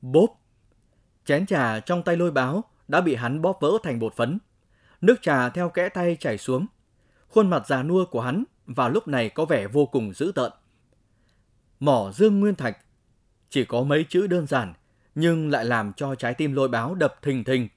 Bốp! 0.00 0.30
Chén 1.24 1.46
trà 1.46 1.80
trong 1.80 2.02
tay 2.02 2.16
lôi 2.16 2.30
báo 2.30 2.64
đã 2.88 3.00
bị 3.00 3.14
hắn 3.14 3.42
bóp 3.42 3.58
vỡ 3.60 3.72
thành 3.82 3.98
bột 3.98 4.14
phấn. 4.14 4.38
Nước 5.00 5.22
trà 5.22 5.48
theo 5.48 5.68
kẽ 5.68 5.88
tay 5.88 6.16
chảy 6.20 6.38
xuống. 6.38 6.66
Khuôn 7.28 7.50
mặt 7.50 7.66
già 7.66 7.82
nua 7.82 8.04
của 8.04 8.20
hắn 8.20 8.44
vào 8.66 8.90
lúc 8.90 9.08
này 9.08 9.28
có 9.28 9.44
vẻ 9.44 9.66
vô 9.66 9.86
cùng 9.86 10.12
dữ 10.12 10.32
tợn. 10.34 10.52
Mỏ 11.80 12.12
dương 12.14 12.40
nguyên 12.40 12.54
thạch 12.54 12.78
chỉ 13.50 13.64
có 13.64 13.82
mấy 13.82 14.06
chữ 14.08 14.26
đơn 14.26 14.46
giản 14.46 14.74
nhưng 15.14 15.50
lại 15.50 15.64
làm 15.64 15.92
cho 15.92 16.14
trái 16.14 16.34
tim 16.34 16.52
lôi 16.52 16.68
báo 16.68 16.94
đập 16.94 17.14
thình 17.22 17.44
thình. 17.44 17.68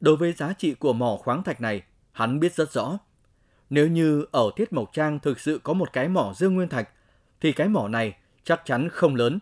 Đối 0.00 0.16
với 0.16 0.32
giá 0.32 0.52
trị 0.52 0.74
của 0.74 0.92
mỏ 0.92 1.16
khoáng 1.20 1.42
thạch 1.42 1.60
này, 1.60 1.82
hắn 2.12 2.40
biết 2.40 2.54
rất 2.54 2.72
rõ. 2.72 2.98
Nếu 3.70 3.88
như 3.88 4.24
ở 4.32 4.50
Thiết 4.56 4.72
Mộc 4.72 4.92
Trang 4.92 5.18
thực 5.18 5.40
sự 5.40 5.60
có 5.62 5.72
một 5.72 5.92
cái 5.92 6.08
mỏ 6.08 6.32
dương 6.36 6.54
nguyên 6.54 6.68
thạch, 6.68 6.88
thì 7.40 7.52
cái 7.52 7.68
mỏ 7.68 7.88
này 7.88 8.16
chắc 8.44 8.62
chắn 8.64 8.88
không 8.88 9.14
lớn. 9.14 9.38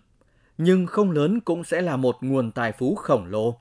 Nhưng 0.59 0.87
không 0.87 1.11
lớn 1.11 1.41
cũng 1.41 1.65
sẽ 1.65 1.83
là 1.83 1.97
một 1.97 2.17
nguồn 2.21 2.53
tài 2.53 2.73
phú 2.73 2.95
khổng 2.95 3.27
lồ. 3.27 3.61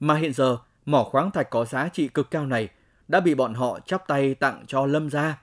Mà 0.00 0.14
hiện 0.16 0.32
giờ, 0.32 0.58
mỏ 0.86 1.04
khoáng 1.04 1.30
thạch 1.30 1.50
có 1.50 1.64
giá 1.64 1.88
trị 1.88 2.08
cực 2.08 2.30
cao 2.30 2.46
này 2.46 2.68
đã 3.08 3.20
bị 3.20 3.34
bọn 3.34 3.54
họ 3.54 3.80
chắp 3.86 4.06
tay 4.06 4.34
tặng 4.34 4.64
cho 4.66 4.86
Lâm 4.86 5.10
gia. 5.10 5.38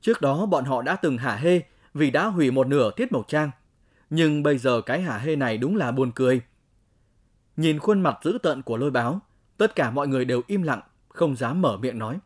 Trước 0.00 0.20
đó 0.20 0.46
bọn 0.46 0.64
họ 0.64 0.82
đã 0.82 0.96
từng 0.96 1.18
hả 1.18 1.36
hê 1.36 1.60
vì 1.94 2.10
đã 2.10 2.26
hủy 2.26 2.50
một 2.50 2.66
nửa 2.66 2.90
Thiết 2.96 3.12
Mộc 3.12 3.28
Trang. 3.28 3.50
Nhưng 4.10 4.42
bây 4.42 4.58
giờ 4.58 4.80
cái 4.80 5.00
hả 5.00 5.18
hê 5.18 5.36
này 5.36 5.58
đúng 5.58 5.76
là 5.76 5.92
buồn 5.92 6.12
cười. 6.14 6.40
Nhìn 7.56 7.78
khuôn 7.78 8.00
mặt 8.00 8.18
dữ 8.24 8.38
tợn 8.42 8.62
của 8.62 8.76
lôi 8.76 8.90
báo, 8.90 9.20
tất 9.56 9.74
cả 9.74 9.90
mọi 9.90 10.08
người 10.08 10.24
đều 10.24 10.42
im 10.46 10.62
lặng, 10.62 10.80
không 11.08 11.36
dám 11.36 11.62
mở 11.62 11.76
miệng 11.76 11.98
nói. 11.98 12.18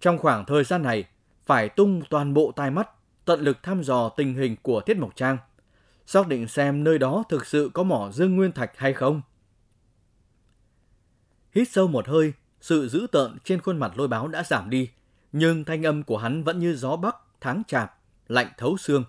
Trong 0.00 0.18
khoảng 0.18 0.44
thời 0.44 0.64
gian 0.64 0.82
này, 0.82 1.04
phải 1.46 1.68
tung 1.68 2.02
toàn 2.10 2.34
bộ 2.34 2.52
tai 2.56 2.70
mắt, 2.70 2.90
tận 3.24 3.40
lực 3.40 3.62
thăm 3.62 3.82
dò 3.82 4.08
tình 4.08 4.34
hình 4.34 4.56
của 4.62 4.80
Thiết 4.80 4.96
Mộc 4.96 5.16
Trang, 5.16 5.38
xác 6.06 6.28
định 6.28 6.48
xem 6.48 6.84
nơi 6.84 6.98
đó 6.98 7.24
thực 7.28 7.46
sự 7.46 7.70
có 7.74 7.82
mỏ 7.82 8.10
dương 8.12 8.36
nguyên 8.36 8.52
thạch 8.52 8.78
hay 8.78 8.92
không. 8.92 9.22
Hít 11.54 11.68
sâu 11.72 11.88
một 11.88 12.08
hơi, 12.08 12.32
sự 12.60 12.88
dữ 12.88 13.06
tợn 13.12 13.36
trên 13.44 13.60
khuôn 13.60 13.78
mặt 13.78 13.98
lôi 13.98 14.08
báo 14.08 14.28
đã 14.28 14.42
giảm 14.42 14.70
đi, 14.70 14.90
nhưng 15.32 15.64
thanh 15.64 15.86
âm 15.86 16.02
của 16.02 16.18
hắn 16.18 16.44
vẫn 16.44 16.58
như 16.58 16.74
gió 16.74 16.96
bắc, 16.96 17.16
tháng 17.40 17.62
chạp, 17.66 17.98
lạnh 18.28 18.48
thấu 18.58 18.76
xương. 18.76 19.04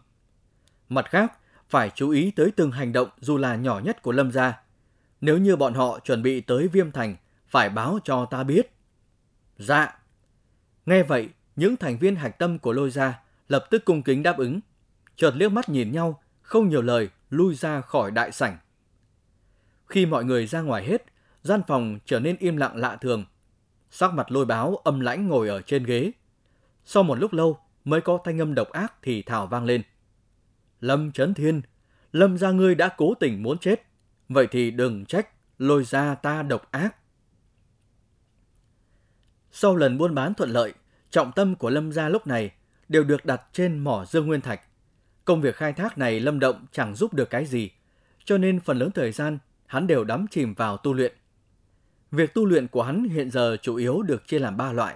Mặt 0.89 1.05
khác, 1.09 1.33
phải 1.69 1.91
chú 1.95 2.09
ý 2.09 2.31
tới 2.31 2.51
từng 2.55 2.71
hành 2.71 2.93
động 2.93 3.09
dù 3.19 3.37
là 3.37 3.55
nhỏ 3.55 3.79
nhất 3.83 4.01
của 4.01 4.11
Lâm 4.11 4.31
gia. 4.31 4.61
Nếu 5.21 5.37
như 5.37 5.55
bọn 5.55 5.73
họ 5.73 5.99
chuẩn 5.99 6.23
bị 6.23 6.41
tới 6.41 6.67
Viêm 6.67 6.91
Thành, 6.91 7.15
phải 7.47 7.69
báo 7.69 7.99
cho 8.03 8.25
ta 8.25 8.43
biết. 8.43 8.71
Dạ. 9.57 9.99
Nghe 10.85 11.03
vậy, 11.03 11.29
những 11.55 11.77
thành 11.77 11.97
viên 11.97 12.15
hạch 12.15 12.39
tâm 12.39 12.59
của 12.59 12.73
lôi 12.73 12.89
gia 12.89 13.19
lập 13.47 13.65
tức 13.69 13.85
cung 13.85 14.03
kính 14.03 14.23
đáp 14.23 14.37
ứng. 14.37 14.59
Chợt 15.15 15.31
liếc 15.35 15.51
mắt 15.51 15.69
nhìn 15.69 15.91
nhau, 15.91 16.21
không 16.41 16.69
nhiều 16.69 16.81
lời, 16.81 17.09
lui 17.29 17.55
ra 17.55 17.81
khỏi 17.81 18.11
đại 18.11 18.31
sảnh. 18.31 18.57
Khi 19.87 20.05
mọi 20.05 20.25
người 20.25 20.47
ra 20.47 20.61
ngoài 20.61 20.83
hết, 20.85 21.05
gian 21.43 21.61
phòng 21.67 21.99
trở 22.05 22.19
nên 22.19 22.35
im 22.39 22.57
lặng 22.57 22.75
lạ 22.75 22.95
thường. 22.95 23.25
Sắc 23.89 24.13
mặt 24.13 24.31
lôi 24.31 24.45
báo 24.45 24.75
âm 24.75 24.99
lãnh 24.99 25.27
ngồi 25.27 25.49
ở 25.49 25.61
trên 25.61 25.83
ghế. 25.83 26.11
Sau 26.85 27.03
một 27.03 27.15
lúc 27.15 27.33
lâu 27.33 27.59
mới 27.85 28.01
có 28.01 28.19
thanh 28.23 28.41
âm 28.41 28.55
độc 28.55 28.69
ác 28.69 28.93
thì 29.01 29.21
thảo 29.21 29.47
vang 29.47 29.65
lên. 29.65 29.81
Lâm 30.81 31.11
Trấn 31.11 31.33
Thiên, 31.33 31.61
Lâm 32.11 32.37
gia 32.37 32.51
ngươi 32.51 32.75
đã 32.75 32.89
cố 32.97 33.13
tình 33.13 33.43
muốn 33.43 33.57
chết. 33.57 33.83
Vậy 34.29 34.47
thì 34.51 34.71
đừng 34.71 35.05
trách 35.05 35.27
lôi 35.57 35.83
ra 35.83 36.15
ta 36.15 36.43
độc 36.43 36.71
ác. 36.71 36.95
Sau 39.51 39.75
lần 39.75 39.97
buôn 39.97 40.15
bán 40.15 40.33
thuận 40.33 40.49
lợi, 40.49 40.73
trọng 41.09 41.31
tâm 41.31 41.55
của 41.55 41.69
Lâm 41.69 41.91
gia 41.91 42.09
lúc 42.09 42.27
này 42.27 42.51
đều 42.89 43.03
được 43.03 43.25
đặt 43.25 43.41
trên 43.53 43.79
mỏ 43.79 44.05
Dương 44.05 44.27
Nguyên 44.27 44.41
Thạch. 44.41 44.61
Công 45.25 45.41
việc 45.41 45.55
khai 45.55 45.73
thác 45.73 45.97
này 45.97 46.19
Lâm 46.19 46.39
Động 46.39 46.65
chẳng 46.71 46.95
giúp 46.95 47.13
được 47.13 47.29
cái 47.29 47.45
gì, 47.45 47.71
cho 48.25 48.37
nên 48.37 48.59
phần 48.59 48.77
lớn 48.77 48.91
thời 48.91 49.11
gian 49.11 49.37
hắn 49.65 49.87
đều 49.87 50.03
đắm 50.03 50.25
chìm 50.31 50.53
vào 50.53 50.77
tu 50.77 50.93
luyện. 50.93 51.13
Việc 52.11 52.33
tu 52.33 52.45
luyện 52.45 52.67
của 52.67 52.83
hắn 52.83 53.03
hiện 53.03 53.31
giờ 53.31 53.57
chủ 53.61 53.75
yếu 53.75 54.01
được 54.01 54.27
chia 54.27 54.39
làm 54.39 54.57
ba 54.57 54.71
loại: 54.71 54.95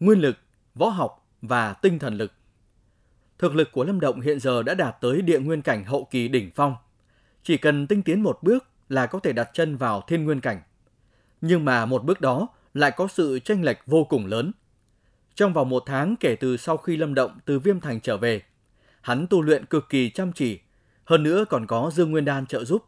nguyên 0.00 0.18
lực, 0.18 0.36
võ 0.74 0.88
học 0.88 1.26
và 1.42 1.72
tinh 1.72 1.98
thần 1.98 2.14
lực. 2.14 2.32
Thực 3.38 3.54
lực 3.54 3.72
của 3.72 3.84
Lâm 3.84 4.00
Động 4.00 4.20
hiện 4.20 4.40
giờ 4.40 4.62
đã 4.62 4.74
đạt 4.74 4.96
tới 5.00 5.22
địa 5.22 5.38
nguyên 5.38 5.62
cảnh 5.62 5.84
hậu 5.84 6.08
kỳ 6.10 6.28
đỉnh 6.28 6.50
phong. 6.54 6.76
Chỉ 7.42 7.56
cần 7.56 7.86
tinh 7.86 8.02
tiến 8.02 8.22
một 8.22 8.38
bước 8.42 8.64
là 8.88 9.06
có 9.06 9.18
thể 9.18 9.32
đặt 9.32 9.50
chân 9.52 9.76
vào 9.76 10.00
thiên 10.06 10.24
nguyên 10.24 10.40
cảnh. 10.40 10.60
Nhưng 11.40 11.64
mà 11.64 11.86
một 11.86 12.04
bước 12.04 12.20
đó 12.20 12.48
lại 12.74 12.90
có 12.96 13.08
sự 13.08 13.38
tranh 13.38 13.64
lệch 13.64 13.78
vô 13.86 14.04
cùng 14.04 14.26
lớn. 14.26 14.52
Trong 15.34 15.52
vòng 15.52 15.68
một 15.68 15.82
tháng 15.86 16.16
kể 16.20 16.36
từ 16.36 16.56
sau 16.56 16.76
khi 16.76 16.96
Lâm 16.96 17.14
Động 17.14 17.38
từ 17.44 17.58
Viêm 17.58 17.80
Thành 17.80 18.00
trở 18.00 18.16
về, 18.16 18.42
hắn 19.00 19.26
tu 19.26 19.42
luyện 19.42 19.64
cực 19.64 19.88
kỳ 19.88 20.10
chăm 20.10 20.32
chỉ, 20.32 20.60
hơn 21.04 21.22
nữa 21.22 21.44
còn 21.50 21.66
có 21.66 21.90
Dương 21.94 22.10
Nguyên 22.10 22.24
Đan 22.24 22.46
trợ 22.46 22.64
giúp. 22.64 22.84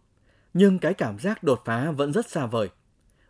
Nhưng 0.55 0.79
cái 0.79 0.95
cảm 0.95 1.19
giác 1.19 1.43
đột 1.43 1.63
phá 1.65 1.91
vẫn 1.91 2.13
rất 2.13 2.31
xa 2.31 2.47
vời. 2.47 2.69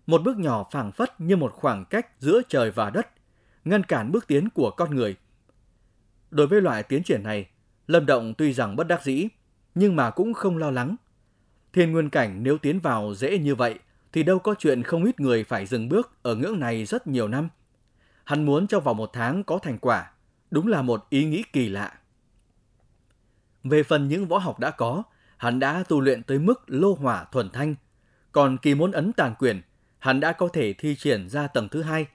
Một 0.07 0.23
bước 0.23 0.39
nhỏ 0.39 0.67
phảng 0.71 0.93
phất 0.93 1.21
như 1.21 1.37
một 1.37 1.53
khoảng 1.53 1.85
cách 1.85 2.07
giữa 2.21 2.41
trời 2.49 2.71
và 2.71 2.91
đất, 2.91 3.09
ngăn 3.65 3.83
cản 3.83 4.13
bước 4.13 4.27
tiến 4.27 4.49
của 4.51 4.71
con 4.71 4.95
người. 4.95 5.17
Đối 6.31 6.47
với 6.47 6.61
loại 6.61 6.83
tiến 6.83 7.03
triển 7.03 7.23
này, 7.23 7.47
Lâm 7.87 8.07
Động 8.07 8.35
tuy 8.35 8.53
rằng 8.53 8.77
bất 8.77 8.89
đắc 8.89 9.05
dĩ, 9.05 9.29
nhưng 9.75 9.97
mà 9.97 10.11
cũng 10.11 10.35
không 10.35 10.59
lo 10.59 10.71
lắng. 10.71 10.97
Thiên 11.73 11.93
nguyên 11.93 12.11
cảnh 12.11 12.43
nếu 12.43 12.59
tiến 12.59 12.81
vào 12.81 13.15
dễ 13.15 13.39
như 13.39 13.55
vậy, 13.55 13.79
thì 14.13 14.23
đâu 14.23 14.39
có 14.39 14.55
chuyện 14.59 14.83
không 14.83 15.05
ít 15.05 15.21
người 15.21 15.45
phải 15.45 15.67
dừng 15.67 15.89
bước 15.89 16.13
ở 16.23 16.35
ngưỡng 16.35 16.61
này 16.61 16.85
rất 16.85 17.07
nhiều 17.07 17.29
năm. 17.29 17.49
Hắn 18.25 18.45
muốn 18.45 18.67
trong 18.67 18.85
vòng 18.85 18.97
một 18.97 19.11
tháng 19.13 19.45
có 19.45 19.59
thành 19.59 19.79
quả, 19.79 20.11
đúng 20.51 20.69
là 20.69 20.83
một 20.83 21.07
ý 21.11 21.25
nghĩ 21.25 21.45
kỳ 21.53 21.69
lạ. 21.69 21.93
Về 23.65 23.83
phần 23.83 24.09
những 24.09 24.27
võ 24.27 24.39
học 24.39 24.59
đã 24.59 24.71
có, 24.71 25.03
hắn 25.37 25.59
đã 25.59 25.85
tu 25.89 26.01
luyện 26.01 26.23
tới 26.23 26.39
mức 26.39 26.63
lô 26.67 26.95
hỏa 26.95 27.25
thuần 27.25 27.51
thanh. 27.51 27.75
Còn 28.33 28.59
kỳ 28.59 28.75
môn 28.75 28.93
ấn 28.93 29.13
tàn 29.13 29.35
quyền, 29.39 29.63
hắn 30.07 30.21
đã 30.21 30.33
có 30.33 30.49
thể 30.49 30.73
thi 30.73 30.97
triển 30.97 31.29
ra 31.29 31.47
tầng 31.47 31.69
thứ 31.69 31.83
hai, 31.83 32.07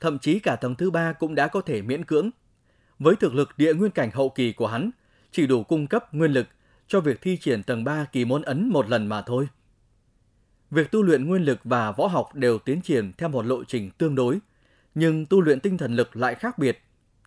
thậm 0.00 0.18
chí 0.18 0.38
cả 0.38 0.56
tầng 0.56 0.74
thứ 0.74 0.90
ba 0.90 1.12
cũng 1.12 1.34
đã 1.34 1.48
có 1.48 1.60
thể 1.60 1.82
miễn 1.82 2.04
cưỡng. 2.04 2.30
Với 2.98 3.16
thực 3.16 3.34
lực 3.34 3.48
địa 3.56 3.74
nguyên 3.74 3.90
cảnh 3.90 4.10
hậu 4.10 4.28
kỳ 4.28 4.52
của 4.52 4.66
hắn, 4.66 4.90
chỉ 5.32 5.46
đủ 5.46 5.62
cung 5.62 5.86
cấp 5.86 6.14
nguyên 6.14 6.32
lực 6.32 6.46
cho 6.88 7.00
việc 7.00 7.20
thi 7.20 7.36
triển 7.36 7.62
tầng 7.62 7.84
3 7.84 8.04
kỳ 8.04 8.24
môn 8.24 8.42
ấn 8.42 8.68
một 8.68 8.88
lần 8.88 9.06
mà 9.06 9.22
thôi. 9.22 9.48
Việc 10.70 10.90
tu 10.90 11.02
luyện 11.02 11.26
nguyên 11.26 11.42
lực 11.42 11.58
và 11.64 11.92
võ 11.92 12.06
học 12.06 12.34
đều 12.34 12.58
tiến 12.58 12.80
triển 12.80 13.12
theo 13.18 13.28
một 13.28 13.46
lộ 13.46 13.64
trình 13.64 13.90
tương 13.90 14.14
đối, 14.14 14.38
nhưng 14.94 15.26
tu 15.26 15.40
luyện 15.40 15.60
tinh 15.60 15.78
thần 15.78 15.96
lực 15.96 16.16
lại 16.16 16.34
khác 16.34 16.58
biệt. 16.58 16.80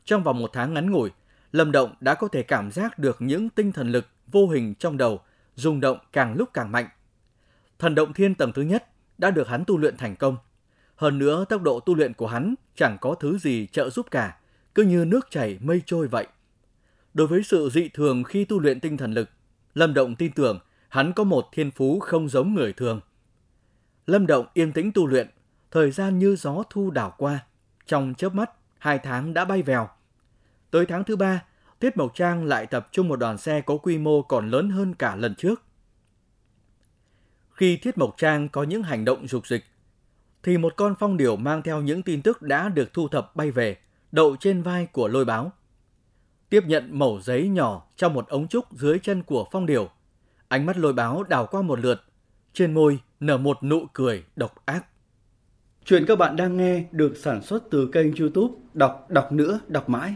Trong 0.05 0.23
vòng 0.23 0.39
một 0.39 0.49
tháng 0.53 0.73
ngắn 0.73 0.91
ngủi, 0.91 1.09
Lâm 1.51 1.71
Động 1.71 1.95
đã 1.99 2.15
có 2.15 2.27
thể 2.27 2.43
cảm 2.43 2.71
giác 2.71 2.99
được 2.99 3.17
những 3.19 3.49
tinh 3.49 3.71
thần 3.71 3.91
lực 3.91 4.07
vô 4.27 4.47
hình 4.47 4.73
trong 4.75 4.97
đầu 4.97 5.21
rung 5.55 5.79
động 5.79 5.97
càng 6.11 6.33
lúc 6.33 6.49
càng 6.53 6.71
mạnh. 6.71 6.87
Thần 7.79 7.95
động 7.95 8.13
thiên 8.13 8.35
tầng 8.35 8.51
thứ 8.53 8.61
nhất 8.61 8.92
đã 9.23 9.31
được 9.31 9.47
hắn 9.47 9.63
tu 9.67 9.77
luyện 9.77 9.97
thành 9.97 10.15
công. 10.15 10.37
Hơn 10.95 11.19
nữa 11.19 11.45
tốc 11.49 11.61
độ 11.61 11.79
tu 11.79 11.95
luyện 11.95 12.13
của 12.13 12.27
hắn 12.27 12.55
chẳng 12.75 12.97
có 13.01 13.15
thứ 13.15 13.37
gì 13.37 13.67
trợ 13.71 13.89
giúp 13.89 14.07
cả, 14.11 14.37
cứ 14.75 14.83
như 14.83 15.05
nước 15.05 15.27
chảy 15.29 15.57
mây 15.61 15.81
trôi 15.85 16.07
vậy. 16.07 16.27
Đối 17.13 17.27
với 17.27 17.43
sự 17.43 17.69
dị 17.69 17.89
thường 17.89 18.23
khi 18.23 18.45
tu 18.45 18.59
luyện 18.59 18.79
tinh 18.79 18.97
thần 18.97 19.13
lực, 19.13 19.29
Lâm 19.73 19.93
Động 19.93 20.15
tin 20.15 20.31
tưởng 20.31 20.59
hắn 20.89 21.13
có 21.13 21.23
một 21.23 21.49
thiên 21.51 21.71
phú 21.71 21.99
không 21.99 22.29
giống 22.29 22.53
người 22.53 22.73
thường. 22.73 23.01
Lâm 24.07 24.27
Động 24.27 24.45
yên 24.53 24.71
tĩnh 24.71 24.91
tu 24.91 25.07
luyện, 25.07 25.29
thời 25.71 25.91
gian 25.91 26.19
như 26.19 26.35
gió 26.35 26.63
thu 26.69 26.91
đảo 26.91 27.15
qua. 27.17 27.39
Trong 27.85 28.13
chớp 28.17 28.35
mắt, 28.35 28.51
hai 28.77 28.99
tháng 28.99 29.33
đã 29.33 29.45
bay 29.45 29.61
vèo. 29.61 29.89
Tới 30.71 30.85
tháng 30.85 31.03
thứ 31.03 31.15
ba, 31.15 31.43
Tiết 31.79 31.97
Mộc 31.97 32.15
Trang 32.15 32.45
lại 32.45 32.65
tập 32.65 32.87
trung 32.91 33.07
một 33.07 33.19
đoàn 33.19 33.37
xe 33.37 33.61
có 33.61 33.77
quy 33.77 33.97
mô 33.97 34.21
còn 34.21 34.49
lớn 34.49 34.69
hơn 34.69 34.93
cả 34.93 35.15
lần 35.15 35.35
trước. 35.35 35.61
Khi 37.53 37.77
Thiết 37.77 37.98
Mộc 37.98 38.17
Trang 38.17 38.50
có 38.50 38.63
những 38.63 38.83
hành 38.83 39.05
động 39.05 39.27
dục 39.27 39.48
dịch, 39.48 39.63
thì 40.43 40.57
một 40.57 40.74
con 40.75 40.95
phong 41.00 41.17
điểu 41.17 41.36
mang 41.36 41.62
theo 41.62 41.81
những 41.81 42.01
tin 42.01 42.22
tức 42.22 42.41
đã 42.41 42.69
được 42.69 42.93
thu 42.93 43.07
thập 43.07 43.36
bay 43.36 43.51
về, 43.51 43.77
đậu 44.12 44.36
trên 44.39 44.62
vai 44.62 44.86
của 44.86 45.07
lôi 45.07 45.25
báo. 45.25 45.51
Tiếp 46.50 46.63
nhận 46.67 47.00
mẩu 47.00 47.19
giấy 47.22 47.48
nhỏ 47.48 47.88
trong 47.95 48.13
một 48.13 48.27
ống 48.27 48.48
trúc 48.48 48.74
dưới 48.74 49.00
chân 49.00 49.24
của 49.24 49.48
phong 49.51 49.65
điểu. 49.65 49.89
Ánh 50.48 50.65
mắt 50.65 50.77
lôi 50.77 50.93
báo 50.93 51.24
đào 51.24 51.48
qua 51.51 51.62
một 51.62 51.79
lượt, 51.79 52.03
trên 52.53 52.74
môi 52.74 53.00
nở 53.19 53.38
một 53.38 53.63
nụ 53.63 53.86
cười 53.93 54.24
độc 54.36 54.65
ác. 54.65 54.86
Chuyện 55.86 56.05
các 56.07 56.17
bạn 56.17 56.36
đang 56.36 56.57
nghe 56.57 56.86
được 56.91 57.17
sản 57.17 57.41
xuất 57.41 57.63
từ 57.72 57.89
kênh 57.91 58.15
youtube 58.15 58.53
Đọc 58.74 59.05
Đọc 59.10 59.31
Nữa 59.31 59.60
Đọc 59.67 59.89
Mãi 59.89 60.15